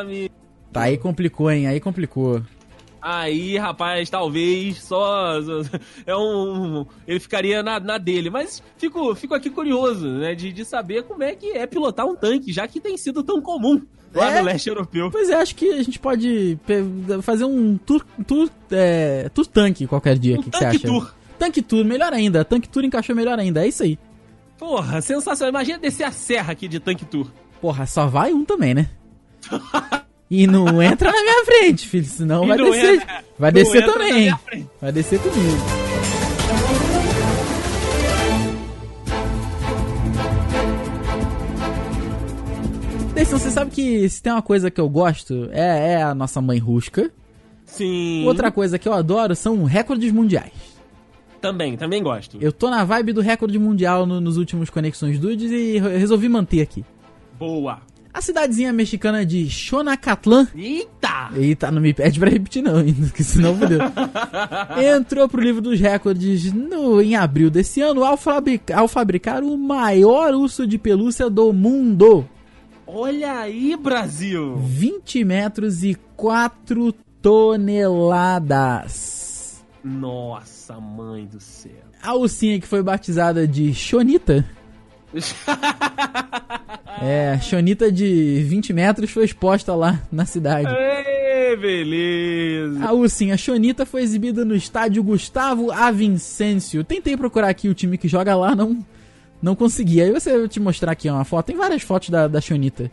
amigo. 0.00 0.34
Tá, 0.72 0.82
aí 0.82 0.96
complicou, 0.98 1.50
hein? 1.50 1.66
Aí 1.66 1.80
complicou. 1.80 2.42
Aí, 3.02 3.56
rapaz, 3.56 4.10
talvez 4.10 4.82
só. 4.82 5.32
É 6.06 6.14
um. 6.14 6.84
Ele 7.08 7.18
ficaria 7.18 7.62
na, 7.62 7.80
na 7.80 7.96
dele. 7.98 8.28
Mas 8.30 8.62
fico, 8.76 9.14
fico 9.14 9.34
aqui 9.34 9.48
curioso, 9.48 10.06
né? 10.06 10.34
De, 10.34 10.52
de 10.52 10.64
saber 10.64 11.04
como 11.04 11.22
é 11.22 11.34
que 11.34 11.52
é 11.52 11.66
pilotar 11.66 12.06
um 12.06 12.14
tanque, 12.14 12.52
já 12.52 12.68
que 12.68 12.78
tem 12.78 12.96
sido 12.98 13.22
tão 13.22 13.40
comum 13.40 13.80
lá 14.14 14.32
É? 14.32 14.38
no 14.40 14.44
leste 14.46 14.68
europeu. 14.68 15.10
Pois 15.10 15.30
é, 15.30 15.34
acho 15.34 15.54
que 15.54 15.70
a 15.70 15.82
gente 15.82 15.98
pode 15.98 16.58
fazer 17.22 17.44
um 17.44 17.78
tour, 17.78 18.04
tour, 18.26 18.50
é, 18.70 19.30
tour 19.32 19.46
tanque 19.46 19.86
qualquer 19.86 20.18
dia. 20.18 20.36
O 20.36 20.40
Um 20.40 20.42
que, 20.42 20.50
que 20.50 20.58
você 20.58 20.64
tanque 20.64 20.76
acha? 20.76 20.86
tour. 20.86 21.14
Tanque 21.38 21.62
tour, 21.62 21.84
melhor 21.86 22.12
ainda. 22.12 22.44
Tanque 22.44 22.68
tour 22.68 22.84
encaixou 22.84 23.16
melhor 23.16 23.38
ainda. 23.38 23.64
É 23.64 23.68
isso 23.68 23.82
aí. 23.82 23.98
Porra, 24.58 25.00
sensacional. 25.00 25.48
Imagina 25.50 25.78
descer 25.78 26.04
a 26.04 26.12
serra 26.12 26.52
aqui 26.52 26.68
de 26.68 26.78
tanque 26.78 27.06
tour. 27.06 27.30
Porra, 27.62 27.86
só 27.86 28.06
vai 28.06 28.30
um 28.34 28.44
também, 28.44 28.74
né? 28.74 28.90
E 30.30 30.46
não 30.46 30.80
entra 30.80 31.10
na 31.10 31.20
minha 31.22 31.44
frente, 31.44 31.88
filho. 31.88 32.04
Senão 32.06 32.44
E 32.44 32.48
vai 32.48 32.56
descer. 32.58 32.94
entra- 32.94 33.24
vai 33.38 33.52
descer 33.52 33.84
também. 33.84 34.34
Vai 34.80 34.92
descer 34.92 35.18
comigo. 35.18 35.56
Deison, 43.14 43.38
você 43.38 43.50
sabe 43.50 43.70
que 43.70 44.08
se 44.08 44.22
tem 44.22 44.32
uma 44.32 44.42
coisa 44.42 44.70
que 44.70 44.80
eu 44.80 44.88
gosto 44.88 45.48
é, 45.52 45.92
é 45.94 46.02
a 46.02 46.14
nossa 46.14 46.40
mãe 46.40 46.58
rusca. 46.58 47.10
Sim. 47.66 48.24
Outra 48.26 48.50
coisa 48.50 48.78
que 48.78 48.88
eu 48.88 48.92
adoro 48.92 49.34
são 49.36 49.64
recordes 49.64 50.12
mundiais. 50.12 50.52
Também, 51.40 51.76
também 51.76 52.02
gosto. 52.02 52.38
Eu 52.40 52.52
tô 52.52 52.68
na 52.70 52.84
vibe 52.84 53.12
do 53.12 53.20
recorde 53.20 53.58
mundial 53.58 54.04
no- 54.06 54.20
nos 54.20 54.36
últimos 54.36 54.68
Conexões 54.70 55.18
Dudes 55.18 55.50
e 55.50 55.78
re- 55.78 55.96
resolvi 55.96 56.28
manter 56.28 56.60
aqui. 56.60 56.84
Boa. 57.38 57.80
A 58.12 58.20
cidadezinha 58.20 58.72
mexicana 58.72 59.24
de 59.24 59.48
Xonacatlán 59.48 60.48
Eita! 60.54 61.30
Eita, 61.34 61.70
não 61.70 61.80
me 61.80 61.94
pede 61.94 62.18
pra 62.18 62.28
repetir 62.28 62.60
não, 62.62 62.82
que 63.14 63.22
senão 63.22 63.56
fodeu. 63.56 63.78
Entrou 64.96 65.28
pro 65.28 65.40
livro 65.40 65.60
dos 65.62 65.78
recordes 65.78 66.52
no, 66.52 67.00
em 67.00 67.14
abril 67.14 67.48
desse 67.50 67.80
ano 67.80 68.02
ao, 68.04 68.16
fabrica- 68.16 68.76
ao 68.76 68.88
fabricar 68.88 69.42
o 69.44 69.56
maior 69.56 70.34
urso 70.34 70.66
de 70.66 70.76
pelúcia 70.76 71.30
do 71.30 71.52
mundo. 71.52 72.28
Olha 72.86 73.38
aí, 73.38 73.76
Brasil! 73.76 74.56
20 74.56 75.24
metros 75.24 75.84
e 75.84 75.94
4 76.16 76.92
toneladas. 77.22 79.62
Nossa, 79.84 80.80
mãe 80.80 81.24
do 81.26 81.38
céu. 81.38 81.70
A 82.02 82.14
ursinha 82.14 82.58
que 82.60 82.66
foi 82.66 82.82
batizada 82.82 83.46
de 83.46 83.72
Chonita, 83.72 84.44
é, 87.02 87.38
Chonita 87.40 87.90
de 87.90 88.42
20 88.44 88.72
metros 88.72 89.10
foi 89.10 89.24
exposta 89.24 89.74
lá 89.74 90.00
na 90.10 90.24
cidade. 90.24 90.68
Ê, 90.68 91.56
beleza. 91.56 92.84
A 92.84 92.92
ursinha 92.92 93.36
Chonita 93.36 93.84
foi 93.86 94.02
exibida 94.02 94.44
no 94.44 94.54
estádio 94.54 95.02
Gustavo 95.02 95.70
Avincêncio. 95.70 96.84
Tentei 96.84 97.16
procurar 97.16 97.48
aqui 97.48 97.68
o 97.68 97.74
time 97.74 97.96
que 97.98 98.08
joga 98.08 98.34
lá, 98.36 98.54
não 98.54 98.84
não 99.42 99.54
consegui. 99.56 100.02
Aí 100.02 100.10
você 100.12 100.32
eu 100.32 100.40
vou 100.40 100.48
te 100.48 100.60
mostrar 100.60 100.92
aqui 100.92 101.08
uma 101.08 101.24
foto. 101.24 101.46
Tem 101.46 101.56
várias 101.56 101.82
fotos 101.82 102.10
da, 102.10 102.28
da 102.28 102.40
Chonita. 102.40 102.90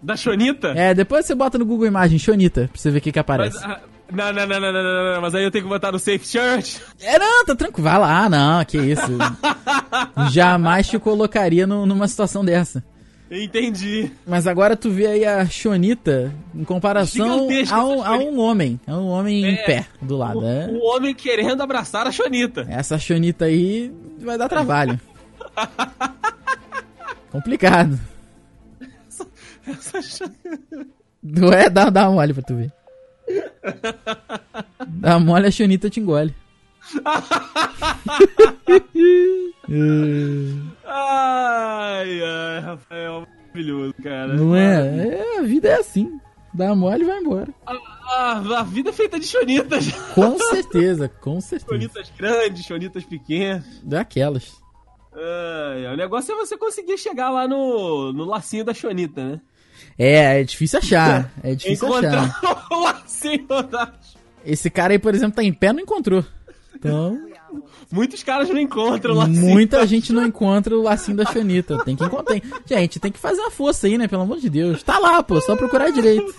Da 0.00 0.14
Chonita? 0.16 0.68
É, 0.76 0.94
depois 0.94 1.26
você 1.26 1.34
bota 1.34 1.58
no 1.58 1.66
Google 1.66 1.86
Imagens 1.88 2.22
Chonita 2.22 2.68
pra 2.72 2.80
você 2.80 2.90
ver 2.90 2.98
o 2.98 3.00
que 3.00 3.10
que 3.10 3.18
Mas, 3.18 3.24
aparece. 3.24 3.58
ah, 3.64 3.80
não, 4.12 4.32
não, 4.32 4.46
não, 4.46 4.60
não, 4.60 4.72
não, 4.72 4.82
não, 4.82 5.14
não, 5.14 5.20
mas 5.20 5.34
aí 5.34 5.42
eu 5.42 5.50
tenho 5.50 5.64
que 5.64 5.68
botar 5.70 5.90
no 5.90 5.98
Safe 5.98 6.24
Church. 6.24 6.80
É, 7.00 7.18
não, 7.18 7.44
tá 7.44 7.56
tranquilo. 7.56 7.88
Vai 7.88 7.98
lá, 7.98 8.28
não, 8.28 8.64
que 8.64 8.78
isso. 8.78 9.02
Jamais 10.30 10.86
te 10.88 10.98
colocaria 11.00 11.66
no- 11.66 11.84
numa 11.84 12.06
situação 12.06 12.44
dessa. 12.44 12.82
Entendi. 13.30 14.10
Mas 14.26 14.46
agora 14.46 14.74
tu 14.76 14.90
vê 14.90 15.06
aí 15.06 15.24
a 15.24 15.44
Chonita 15.46 16.32
em 16.54 16.64
comparação 16.64 17.30
a 17.30 17.36
um, 17.42 17.50
essa 17.52 17.76
a 17.76 17.84
um 18.16 18.38
homem. 18.38 18.80
A 18.86 18.96
um 18.96 19.06
homem 19.08 19.44
em 19.44 19.54
É. 19.54 19.64
pé 19.64 19.86
do 20.00 20.16
lado. 20.16 20.40
O, 20.40 20.46
É. 20.48 20.66
o 20.68 20.82
homem 20.82 21.14
querendo 21.14 21.62
abraçar 21.62 22.06
a 22.06 22.12
Chonita. 22.12 22.66
Essa 22.70 22.98
chonita 22.98 23.44
aí 23.44 23.92
vai 24.18 24.38
dar 24.38 24.48
trabalho. 24.48 24.98
Complicado. 27.30 27.98
Essa 29.66 30.30
Não 31.22 31.52
é? 31.52 31.68
Dá, 31.68 31.90
dá 31.90 32.08
uma 32.08 32.16
mole 32.22 32.32
pra 32.32 32.42
tu 32.42 32.54
ver. 32.56 32.72
Dá 34.86 35.18
mole, 35.18 35.46
a 35.46 35.50
chonita 35.50 35.90
te 35.90 36.00
engole. 36.00 36.34
Ai, 40.84 42.22
ai, 42.22 42.60
Rafael, 42.60 43.26
maravilhoso, 43.58 43.94
cara. 44.02 44.34
Não 44.34 44.54
é? 44.54 45.08
É, 45.08 45.38
a 45.38 45.42
vida 45.42 45.68
é 45.68 45.74
assim. 45.74 46.20
Dá 46.54 46.74
mole 46.74 47.02
e 47.02 47.06
vai 47.06 47.18
embora. 47.18 47.54
A, 47.66 48.60
a 48.60 48.62
vida 48.62 48.90
é 48.90 48.92
feita 48.92 49.18
de 49.18 49.26
chonitas. 49.26 49.92
Com 50.14 50.38
certeza, 50.38 51.08
com 51.08 51.40
certeza. 51.40 51.70
Chonitas 51.70 52.12
grandes, 52.16 52.64
chonitas 52.64 53.04
pequenas. 53.04 53.64
Daquelas. 53.82 54.56
O 55.92 55.96
negócio 55.96 56.32
é 56.32 56.36
você 56.36 56.56
conseguir 56.56 56.96
chegar 56.96 57.30
lá 57.30 57.46
no, 57.48 58.12
no 58.12 58.24
lacinho 58.24 58.64
da 58.64 58.72
chonita, 58.72 59.24
né? 59.24 59.40
É, 59.98 60.40
é 60.40 60.44
difícil 60.44 60.78
achar. 60.78 61.30
É 61.42 61.54
difícil 61.54 61.92
achar. 61.94 62.26
Encontrar 62.26 62.66
o 62.70 62.82
lacinho 62.82 63.46
da... 63.46 63.92
Esse 64.44 64.70
cara 64.70 64.92
aí, 64.94 64.98
por 64.98 65.14
exemplo, 65.14 65.36
tá 65.36 65.42
em 65.42 65.52
pé 65.52 65.72
não 65.72 65.80
encontrou. 65.80 66.24
Então, 66.78 67.28
Muitos 67.90 68.22
caras 68.22 68.48
não 68.48 68.58
encontram 68.58 69.14
o 69.14 69.16
lacinho. 69.16 69.40
muita 69.40 69.86
gente 69.86 70.12
não 70.12 70.24
encontra 70.26 70.76
o 70.76 70.82
lacinho 70.82 71.16
da 71.16 71.24
chonita. 71.24 71.82
Tem 71.84 71.96
que 71.96 72.04
encontrar. 72.04 72.38
Gente, 72.66 73.00
tem 73.00 73.10
que 73.10 73.18
fazer 73.18 73.40
uma 73.40 73.50
força 73.50 73.86
aí, 73.86 73.96
né? 73.96 74.06
Pelo 74.06 74.22
amor 74.22 74.38
de 74.38 74.50
Deus. 74.50 74.82
Tá 74.82 74.98
lá, 74.98 75.22
pô. 75.22 75.40
Só 75.40 75.56
procurar 75.56 75.90
direito. 75.90 76.34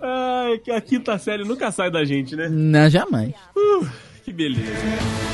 Ai, 0.00 0.58
que 0.58 0.70
a 0.70 0.80
quinta 0.80 1.18
série 1.18 1.44
nunca 1.44 1.70
sai 1.72 1.90
da 1.90 2.04
gente, 2.04 2.36
né? 2.36 2.48
Não, 2.48 2.88
jamais. 2.88 3.34
Uh, 3.56 3.86
que 4.24 4.32
beleza. 4.32 5.33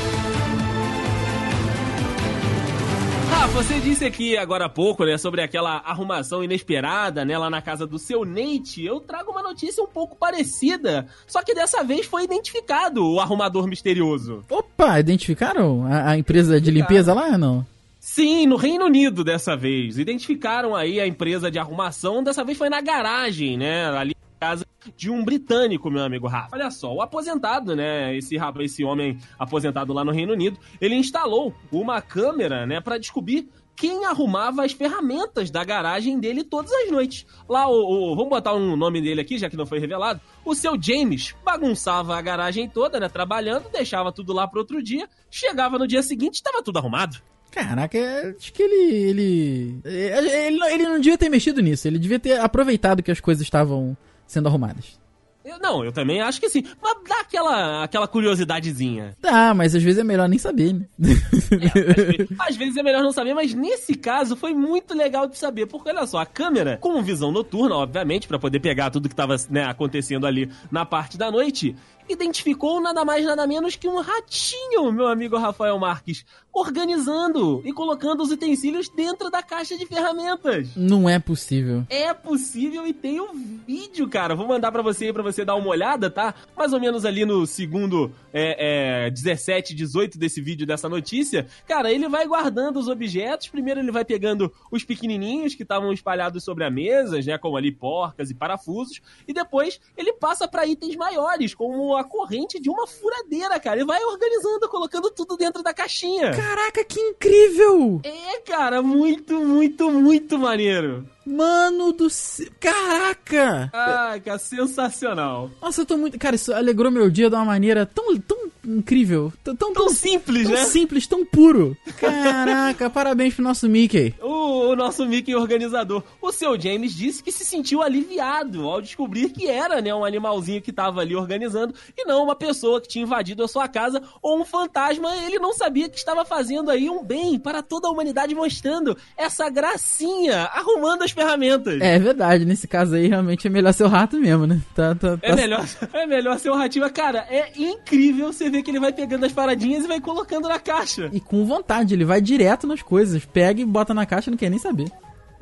Você 3.53 3.79
disse 3.81 4.05
aqui 4.05 4.37
agora 4.37 4.65
há 4.65 4.69
pouco, 4.69 5.03
né, 5.03 5.17
sobre 5.17 5.41
aquela 5.41 5.77
arrumação 5.77 6.43
inesperada, 6.43 7.25
né, 7.25 7.37
lá 7.37 7.49
na 7.49 7.61
casa 7.61 7.85
do 7.85 7.99
seu 7.99 8.23
Nate. 8.23 8.83
Eu 8.85 9.01
trago 9.01 9.31
uma 9.31 9.43
notícia 9.43 9.83
um 9.83 9.87
pouco 9.87 10.15
parecida, 10.15 11.05
só 11.27 11.43
que 11.43 11.53
dessa 11.53 11.83
vez 11.83 12.05
foi 12.05 12.23
identificado 12.23 13.05
o 13.05 13.19
arrumador 13.19 13.67
misterioso. 13.67 14.43
Opa, 14.49 14.99
identificaram 14.99 15.85
a, 15.85 16.11
a 16.11 16.17
empresa 16.17 16.61
de 16.61 16.71
limpeza 16.71 17.13
lá, 17.13 17.37
não? 17.37 17.65
Sim, 17.99 18.47
no 18.47 18.55
Reino 18.55 18.85
Unido 18.85 19.23
dessa 19.23 19.55
vez. 19.55 19.99
Identificaram 19.99 20.75
aí 20.75 20.99
a 20.99 21.05
empresa 21.05 21.51
de 21.51 21.59
arrumação, 21.59 22.23
dessa 22.23 22.43
vez 22.43 22.57
foi 22.57 22.69
na 22.69 22.79
garagem, 22.79 23.57
né, 23.57 23.85
ali 23.89 24.15
casa 24.41 24.65
de 24.97 25.11
um 25.11 25.23
britânico, 25.23 25.91
meu 25.91 26.03
amigo 26.03 26.27
Rafa. 26.27 26.55
Olha 26.55 26.71
só, 26.71 26.91
o 26.91 26.99
aposentado, 26.99 27.75
né, 27.75 28.17
esse 28.17 28.37
esse 28.61 28.83
homem 28.83 29.19
aposentado 29.37 29.93
lá 29.93 30.03
no 30.03 30.11
Reino 30.11 30.33
Unido, 30.33 30.57
ele 30.81 30.95
instalou 30.95 31.53
uma 31.71 32.01
câmera, 32.01 32.65
né, 32.65 32.81
para 32.81 32.97
descobrir 32.97 33.47
quem 33.75 34.05
arrumava 34.05 34.65
as 34.65 34.71
ferramentas 34.71 35.51
da 35.51 35.63
garagem 35.63 36.19
dele 36.19 36.43
todas 36.43 36.71
as 36.71 36.91
noites. 36.91 37.25
Lá, 37.47 37.67
o, 37.67 37.73
o, 38.11 38.15
vamos 38.15 38.31
botar 38.31 38.55
um 38.55 38.75
nome 38.75 38.99
dele 38.99 39.21
aqui, 39.21 39.37
já 39.37 39.47
que 39.49 39.55
não 39.55 39.65
foi 39.65 39.79
revelado. 39.79 40.19
O 40.43 40.55
seu 40.55 40.73
James 40.81 41.35
bagunçava 41.43 42.17
a 42.17 42.21
garagem 42.21 42.67
toda, 42.67 42.99
né? 42.99 43.09
Trabalhando, 43.09 43.69
deixava 43.71 44.11
tudo 44.11 44.33
lá 44.33 44.47
pro 44.47 44.59
outro 44.59 44.83
dia. 44.83 45.07
Chegava 45.31 45.79
no 45.79 45.87
dia 45.87 46.03
seguinte, 46.03 46.35
estava 46.35 46.61
tudo 46.61 46.77
arrumado. 46.77 47.17
Caraca, 47.49 47.97
acho 48.37 48.53
que 48.53 48.61
ele, 48.61 48.93
ele, 48.93 49.81
ele. 49.83 50.63
Ele 50.63 50.83
não 50.83 50.99
devia 50.99 51.17
ter 51.17 51.29
mexido 51.29 51.61
nisso. 51.61 51.87
Ele 51.87 51.97
devia 51.97 52.19
ter 52.19 52.39
aproveitado 52.39 53.01
que 53.01 53.11
as 53.11 53.19
coisas 53.19 53.41
estavam 53.41 53.97
sendo 54.31 54.47
arrumadas. 54.47 54.99
Eu, 55.43 55.57
não, 55.57 55.83
eu 55.83 55.91
também 55.91 56.21
acho 56.21 56.39
que 56.39 56.49
sim. 56.49 56.63
Mas 56.81 56.97
dá 57.07 57.19
aquela, 57.19 57.83
aquela 57.83 58.07
curiosidadezinha. 58.07 59.15
Dá, 59.19 59.53
mas 59.55 59.75
às 59.75 59.81
vezes 59.81 59.99
é 59.99 60.03
melhor 60.03 60.29
nem 60.29 60.37
saber, 60.37 60.73
né? 60.73 60.85
É, 61.01 62.33
às, 62.39 62.49
às, 62.51 62.55
vezes 62.55 62.77
é 62.77 62.83
melhor 62.83 63.01
não 63.01 63.11
saber, 63.11 63.33
mas 63.33 63.53
nesse 63.53 63.95
caso 63.95 64.35
foi 64.35 64.53
muito 64.53 64.93
legal 64.93 65.27
de 65.27 65.37
saber. 65.37 65.65
Porque 65.65 65.89
olha 65.89 66.05
só, 66.05 66.19
a 66.19 66.25
câmera, 66.25 66.77
com 66.77 67.01
visão 67.01 67.31
noturna, 67.31 67.75
obviamente, 67.75 68.27
para 68.27 68.37
poder 68.37 68.59
pegar 68.59 68.91
tudo 68.91 69.09
que 69.09 69.15
tava 69.15 69.35
né, 69.49 69.63
acontecendo 69.63 70.27
ali 70.27 70.49
na 70.71 70.85
parte 70.85 71.17
da 71.17 71.31
noite, 71.31 71.75
identificou 72.11 72.81
nada 72.81 73.03
mais 73.05 73.25
nada 73.25 73.45
menos 73.47 73.75
que 73.75 73.87
um 73.87 73.99
ratinho, 74.01 74.91
meu 74.91 75.07
amigo 75.07 75.37
Rafael 75.37 75.77
Marques, 75.79 76.25
organizando 76.53 77.61
e 77.63 77.71
colocando 77.71 78.21
os 78.21 78.31
utensílios 78.31 78.89
dentro 78.89 79.29
da 79.29 79.41
caixa 79.41 79.77
de 79.77 79.85
ferramentas. 79.85 80.75
Não 80.75 81.09
é 81.09 81.17
possível. 81.17 81.85
É 81.89 82.13
possível 82.13 82.85
e 82.85 82.93
tem 82.93 83.21
um 83.21 83.33
vídeo, 83.65 84.07
cara. 84.09 84.35
Vou 84.35 84.47
mandar 84.47 84.71
para 84.71 84.81
você 84.81 85.13
para 85.13 85.23
você 85.23 85.45
dar 85.45 85.55
uma 85.55 85.69
olhada, 85.69 86.09
tá? 86.09 86.35
Mais 86.55 86.73
ou 86.73 86.79
menos 86.79 87.05
ali 87.05 87.25
no 87.25 87.47
segundo 87.47 88.11
é, 88.33 89.05
é, 89.07 89.09
17, 89.09 89.73
18 89.73 90.17
desse 90.17 90.41
vídeo 90.41 90.67
dessa 90.67 90.89
notícia. 90.89 91.47
Cara, 91.65 91.91
ele 91.91 92.09
vai 92.09 92.27
guardando 92.27 92.77
os 92.77 92.87
objetos. 92.87 93.47
Primeiro 93.47 93.79
ele 93.79 93.91
vai 93.91 94.03
pegando 94.03 94.51
os 94.69 94.83
pequenininhos 94.83 95.55
que 95.55 95.63
estavam 95.63 95.93
espalhados 95.93 96.43
sobre 96.43 96.65
a 96.65 96.69
mesa, 96.69 97.21
né, 97.21 97.37
como 97.37 97.55
ali 97.55 97.71
porcas 97.71 98.29
e 98.29 98.33
parafusos, 98.33 99.01
e 99.27 99.33
depois 99.33 99.79
ele 99.95 100.13
passa 100.13 100.47
para 100.47 100.65
itens 100.65 100.95
maiores, 100.95 101.53
como 101.53 101.95
a 101.95 102.00
corrente 102.03 102.59
de 102.59 102.69
uma 102.69 102.87
furadeira, 102.87 103.59
cara. 103.59 103.77
Ele 103.77 103.85
vai 103.85 104.03
organizando, 104.03 104.67
colocando 104.69 105.09
tudo 105.11 105.37
dentro 105.37 105.63
da 105.63 105.73
caixinha. 105.73 106.31
Caraca, 106.35 106.83
que 106.83 106.99
incrível! 106.99 108.01
É, 108.03 108.39
cara, 108.41 108.81
muito, 108.81 109.39
muito, 109.39 109.89
muito 109.91 110.37
maneiro. 110.37 111.07
Mano 111.25 111.93
do 111.93 112.09
céu. 112.09 112.47
Caraca! 112.59 113.69
Ah, 113.73 114.15
cara, 114.23 114.39
sensacional. 114.39 115.51
Nossa, 115.61 115.81
eu 115.81 115.85
tô 115.85 115.97
muito. 115.97 116.17
Cara, 116.17 116.35
isso 116.35 116.53
alegrou 116.53 116.91
meu 116.91 117.09
dia 117.09 117.29
de 117.29 117.35
uma 117.35 117.45
maneira 117.45 117.85
tão, 117.85 118.17
tão 118.17 118.51
incrível. 118.65 119.31
Tão, 119.43 119.55
tão, 119.55 119.73
tão 119.73 119.89
simples, 119.89 120.43
tão 120.43 120.55
né? 120.55 120.65
simples, 120.65 121.07
tão 121.07 121.25
puro. 121.25 121.75
Caraca, 121.99 122.89
parabéns 122.91 123.33
pro 123.33 123.43
nosso 123.43 123.67
Mickey. 123.67 124.13
O, 124.21 124.69
o, 124.69 124.75
nosso 124.75 125.05
Mickey 125.05 125.35
organizador. 125.35 126.03
O 126.21 126.31
seu 126.31 126.59
James 126.59 126.93
disse 126.93 127.23
que 127.23 127.31
se 127.31 127.43
sentiu 127.43 127.81
aliviado 127.81 128.67
ao 128.67 128.81
descobrir 128.81 129.29
que 129.29 129.47
era, 129.47 129.81
né, 129.81 129.93
um 129.93 130.05
animalzinho 130.05 130.61
que 130.61 130.71
tava 130.71 131.01
ali 131.01 131.15
organizando 131.15 131.73
e 131.97 132.05
não 132.05 132.23
uma 132.23 132.35
pessoa 132.35 132.81
que 132.81 132.87
tinha 132.87 133.03
invadido 133.03 133.43
a 133.43 133.47
sua 133.47 133.67
casa 133.67 134.01
ou 134.21 134.39
um 134.39 134.45
fantasma. 134.45 135.15
Ele 135.25 135.39
não 135.39 135.53
sabia 135.53 135.89
que 135.89 135.97
estava 135.97 136.23
fazendo 136.23 136.69
aí 136.69 136.89
um 136.89 137.03
bem 137.03 137.39
para 137.39 137.61
toda 137.61 137.87
a 137.87 137.91
humanidade, 137.91 138.35
mostrando 138.35 138.97
essa 139.17 139.49
gracinha, 139.49 140.43
arrumando 140.53 141.03
as 141.03 141.10
ferramentas. 141.11 141.79
É 141.81 141.99
verdade, 141.99 142.45
nesse 142.45 142.67
caso 142.67 142.95
aí 142.95 143.07
realmente 143.07 143.47
é 143.47 143.49
melhor 143.49 143.73
ser 143.73 143.83
o 143.83 143.87
rato 143.87 144.19
mesmo, 144.19 144.45
né? 144.45 144.61
Tá, 144.75 144.95
tá, 144.95 145.17
tá... 145.17 145.27
É, 145.27 145.35
melhor, 145.35 145.65
é 145.93 146.05
melhor 146.05 146.39
ser 146.39 146.49
o 146.49 146.55
ratinho. 146.55 146.89
Cara, 146.91 147.25
é 147.29 147.51
incrível 147.57 148.31
você 148.31 148.49
ver 148.49 148.63
que 148.63 148.71
ele 148.71 148.79
vai 148.79 148.91
pegando 148.91 149.25
as 149.25 149.31
paradinhas 149.31 149.85
e 149.85 149.87
vai 149.87 149.99
colocando 149.99 150.47
na 150.47 150.59
caixa. 150.59 151.09
E 151.13 151.19
com 151.19 151.45
vontade, 151.45 151.93
ele 151.93 152.05
vai 152.05 152.21
direto 152.21 152.67
nas 152.67 152.81
coisas. 152.81 153.25
Pega 153.25 153.61
e 153.61 153.65
bota 153.65 153.93
na 153.93 154.05
caixa 154.05 154.31
não 154.31 154.37
quer 154.37 154.49
nem 154.49 154.59
saber. 154.59 154.91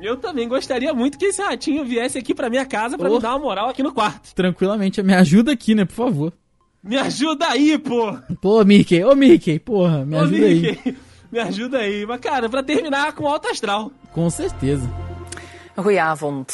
Eu 0.00 0.16
também 0.16 0.48
gostaria 0.48 0.94
muito 0.94 1.18
que 1.18 1.26
esse 1.26 1.42
ratinho 1.42 1.84
viesse 1.84 2.18
aqui 2.18 2.34
pra 2.34 2.48
minha 2.48 2.64
casa 2.64 2.96
pra 2.96 3.10
oh. 3.10 3.14
me 3.14 3.20
dar 3.20 3.30
uma 3.30 3.38
moral 3.38 3.68
aqui 3.68 3.82
no 3.82 3.92
quarto. 3.92 4.34
Tranquilamente, 4.34 5.02
me 5.02 5.14
ajuda 5.14 5.52
aqui, 5.52 5.74
né, 5.74 5.84
por 5.84 5.94
favor. 5.94 6.32
Me 6.82 6.96
ajuda 6.96 7.48
aí, 7.48 7.76
pô! 7.78 8.16
Pô, 8.40 8.64
Mickey, 8.64 9.04
ô 9.04 9.14
Mickey, 9.14 9.58
porra, 9.58 10.06
me 10.06 10.16
ô, 10.16 10.20
ajuda 10.20 10.48
Mickey. 10.48 10.80
aí. 10.86 10.96
Me 11.30 11.38
ajuda 11.38 11.78
aí. 11.78 12.04
Mas, 12.04 12.20
cara, 12.20 12.48
pra 12.48 12.62
terminar 12.62 13.12
com 13.12 13.28
alto 13.28 13.48
astral. 13.48 13.92
Com 14.12 14.28
certeza. 14.28 14.90
Goedenavond. 15.82 16.46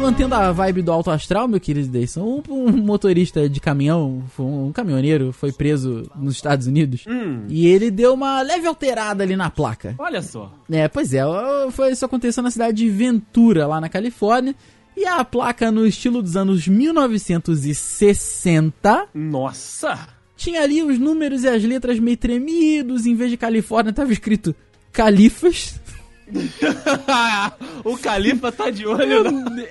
Mantendo 0.00 0.34
a 0.34 0.50
vibe 0.52 0.82
do 0.82 0.92
alto 0.92 1.10
astral, 1.10 1.48
meu 1.48 1.58
querido 1.60 1.88
Deison, 1.88 2.42
um, 2.48 2.52
um, 2.52 2.70
motorista 2.72 3.48
de 3.48 3.60
caminhão, 3.60 4.24
um 4.38 4.70
caminhoneiro, 4.72 5.32
foi 5.32 5.52
preso 5.52 6.10
nos 6.16 6.34
Estados 6.34 6.66
Unidos 6.66 7.04
hum. 7.06 7.44
e 7.48 7.68
ele 7.68 7.88
deu 7.90 8.12
uma 8.14 8.42
leve 8.42 8.66
alterada 8.66 9.22
ali 9.22 9.36
na 9.36 9.48
placa. 9.48 9.94
Olha 9.98 10.20
só. 10.22 10.52
É, 10.70 10.88
pois 10.88 11.14
é, 11.14 11.22
foi, 11.70 11.92
isso 11.92 12.04
aconteceu 12.04 12.42
na 12.42 12.50
cidade 12.50 12.78
de 12.78 12.90
Ventura, 12.90 13.64
lá 13.66 13.80
na 13.80 13.88
Califórnia. 13.88 14.56
E 14.96 15.06
a 15.06 15.24
placa 15.24 15.70
no 15.70 15.86
estilo 15.86 16.20
dos 16.22 16.36
anos 16.36 16.66
1960. 16.66 19.08
Nossa! 19.14 20.08
Tinha 20.36 20.62
ali 20.62 20.82
os 20.82 20.98
números 20.98 21.44
e 21.44 21.48
as 21.48 21.62
letras 21.62 21.98
meio 21.98 22.16
tremidos, 22.16 23.04
em 23.06 23.14
vez 23.14 23.30
de 23.30 23.36
Califórnia 23.36 23.92
tava 23.92 24.10
escrito 24.12 24.54
Califas. 24.92 25.78
o 27.84 27.96
Califa 27.98 28.50
tá 28.50 28.70
de 28.70 28.86
olho 28.86 29.24
na... 29.24 29.66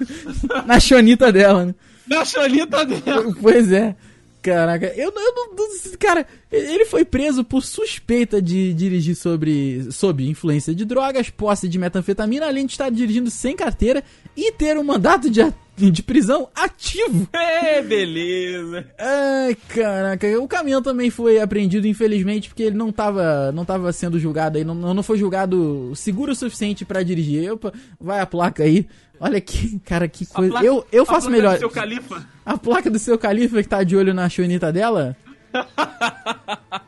na 0.66 0.80
chonita 0.80 1.32
dela, 1.32 1.66
né? 1.66 1.74
Na 2.06 2.24
chonita 2.24 2.84
dela. 2.84 3.34
Pois 3.40 3.70
é. 3.72 3.94
Caraca, 4.42 4.92
eu, 4.94 5.10
eu 5.10 5.34
não. 5.34 5.98
Cara, 5.98 6.26
ele 6.52 6.84
foi 6.84 7.02
preso 7.02 7.42
por 7.42 7.62
suspeita 7.62 8.42
de 8.42 8.74
dirigir 8.74 9.16
sobre, 9.16 9.90
sob 9.90 10.28
influência 10.28 10.74
de 10.74 10.84
drogas, 10.84 11.30
posse 11.30 11.66
de 11.66 11.78
metanfetamina, 11.78 12.46
além 12.46 12.66
de 12.66 12.72
estar 12.72 12.90
dirigindo 12.90 13.30
sem 13.30 13.56
carteira 13.56 14.04
e 14.36 14.52
ter 14.52 14.76
um 14.76 14.84
mandato 14.84 15.30
de, 15.30 15.40
de 15.76 16.02
prisão 16.02 16.48
ativo. 16.54 17.28
É, 17.64 17.82
beleza. 17.82 18.86
Ai, 18.98 19.56
caraca. 19.68 20.26
O 20.38 20.46
caminhão 20.46 20.82
também 20.82 21.10
foi 21.10 21.40
apreendido, 21.40 21.86
infelizmente, 21.86 22.48
porque 22.48 22.62
ele 22.62 22.76
não 22.76 22.90
estava 22.90 23.50
não 23.52 23.64
tava 23.64 23.92
sendo 23.92 24.18
julgado 24.18 24.58
aí, 24.58 24.64
não, 24.64 24.74
não 24.74 25.02
foi 25.02 25.18
julgado 25.18 25.92
seguro 25.94 26.32
o 26.32 26.34
suficiente 26.34 26.84
para 26.84 27.02
dirigir. 27.02 27.50
Opa, 27.52 27.72
vai 28.00 28.20
a 28.20 28.26
placa 28.26 28.62
aí. 28.62 28.86
Olha 29.18 29.40
que, 29.40 29.78
cara, 29.80 30.06
que 30.08 30.26
coisa. 30.26 30.52
Placa, 30.52 30.66
eu, 30.66 30.86
eu 30.92 31.06
faço 31.06 31.30
melhor. 31.30 31.54
Do 31.54 31.60
seu 31.60 31.70
califa. 31.70 32.26
A 32.44 32.58
placa 32.58 32.90
do 32.90 32.98
seu 32.98 33.18
califa 33.18 33.62
que 33.62 33.68
tá 33.68 33.82
de 33.82 33.96
olho 33.96 34.12
na 34.12 34.28
chunita 34.28 34.72
dela? 34.72 35.16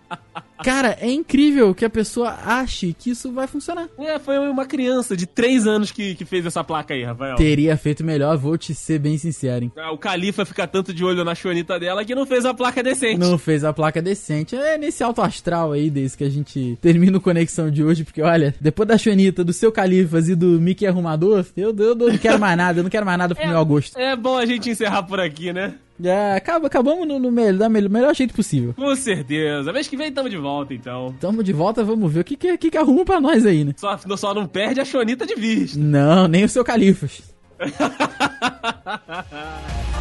Cara, 0.66 0.98
é 1.00 1.08
incrível 1.08 1.72
que 1.72 1.84
a 1.84 1.88
pessoa 1.88 2.36
ache 2.44 2.92
que 2.92 3.10
isso 3.10 3.30
vai 3.30 3.46
funcionar. 3.46 3.88
É, 3.96 4.18
foi 4.18 4.36
uma 4.36 4.66
criança 4.66 5.16
de 5.16 5.24
3 5.24 5.64
anos 5.64 5.92
que, 5.92 6.16
que 6.16 6.24
fez 6.24 6.44
essa 6.44 6.64
placa 6.64 6.92
aí, 6.92 7.04
Rafael. 7.04 7.36
Teria 7.36 7.76
feito 7.76 8.02
melhor, 8.02 8.36
vou 8.36 8.58
te 8.58 8.74
ser 8.74 8.98
bem 8.98 9.16
sincero, 9.16 9.62
hein? 9.62 9.72
Ah, 9.76 9.92
o 9.92 9.96
Califa 9.96 10.44
fica 10.44 10.66
tanto 10.66 10.92
de 10.92 11.04
olho 11.04 11.22
na 11.22 11.36
chonita 11.36 11.78
dela 11.78 12.04
que 12.04 12.16
não 12.16 12.26
fez 12.26 12.44
a 12.44 12.52
placa 12.52 12.82
decente. 12.82 13.16
Não 13.16 13.38
fez 13.38 13.62
a 13.62 13.72
placa 13.72 14.02
decente. 14.02 14.56
É 14.56 14.76
nesse 14.76 15.04
alto 15.04 15.22
astral 15.22 15.70
aí, 15.70 15.88
desde 15.88 16.16
que 16.16 16.24
a 16.24 16.28
gente 16.28 16.76
termina 16.82 17.16
o 17.16 17.20
Conexão 17.20 17.70
de 17.70 17.84
hoje, 17.84 18.02
porque 18.02 18.20
olha, 18.20 18.52
depois 18.60 18.88
da 18.88 18.98
chonita, 18.98 19.44
do 19.44 19.52
seu 19.52 19.70
Califas 19.70 20.28
e 20.28 20.34
do 20.34 20.60
Mickey 20.60 20.84
Arrumador, 20.84 21.46
eu, 21.56 21.72
eu, 21.78 21.86
eu 21.90 21.94
não 21.94 22.18
quero 22.18 22.40
mais 22.40 22.56
nada, 22.56 22.80
eu 22.80 22.82
não 22.82 22.90
quero 22.90 23.06
mais 23.06 23.18
nada 23.18 23.36
pro 23.36 23.44
é, 23.44 23.46
meu 23.46 23.56
Augusto. 23.56 23.96
É 23.96 24.16
bom 24.16 24.36
a 24.36 24.44
gente 24.44 24.68
encerrar 24.68 25.04
por 25.04 25.20
aqui, 25.20 25.52
né? 25.52 25.76
É, 26.02 26.34
acaba, 26.34 26.66
acabamos 26.66 27.06
no, 27.06 27.18
no 27.18 27.30
melhor, 27.30 27.58
da 27.58 27.68
melhor, 27.68 27.90
melhor 27.90 28.14
jeito 28.14 28.34
possível. 28.34 28.74
Com 28.74 28.94
certeza. 28.94 29.72
Mês 29.72 29.88
que 29.88 29.96
vem 29.96 30.12
tamo 30.12 30.28
de 30.28 30.36
volta, 30.36 30.74
então. 30.74 31.14
Tamo 31.20 31.42
de 31.42 31.52
volta, 31.52 31.82
vamos 31.82 32.12
ver 32.12 32.20
o 32.20 32.24
que 32.24 32.36
que, 32.36 32.58
que, 32.58 32.70
que 32.70 32.78
arruma 32.78 33.04
pra 33.04 33.20
nós 33.20 33.46
aí, 33.46 33.64
né? 33.64 33.72
Só, 33.76 33.98
só 34.16 34.34
não 34.34 34.46
perde 34.46 34.80
a 34.80 34.84
Chonita 34.84 35.26
de 35.26 35.34
vista. 35.34 35.78
Não, 35.78 36.28
nem 36.28 36.44
o 36.44 36.48
seu 36.48 36.64
Califas. 36.64 37.22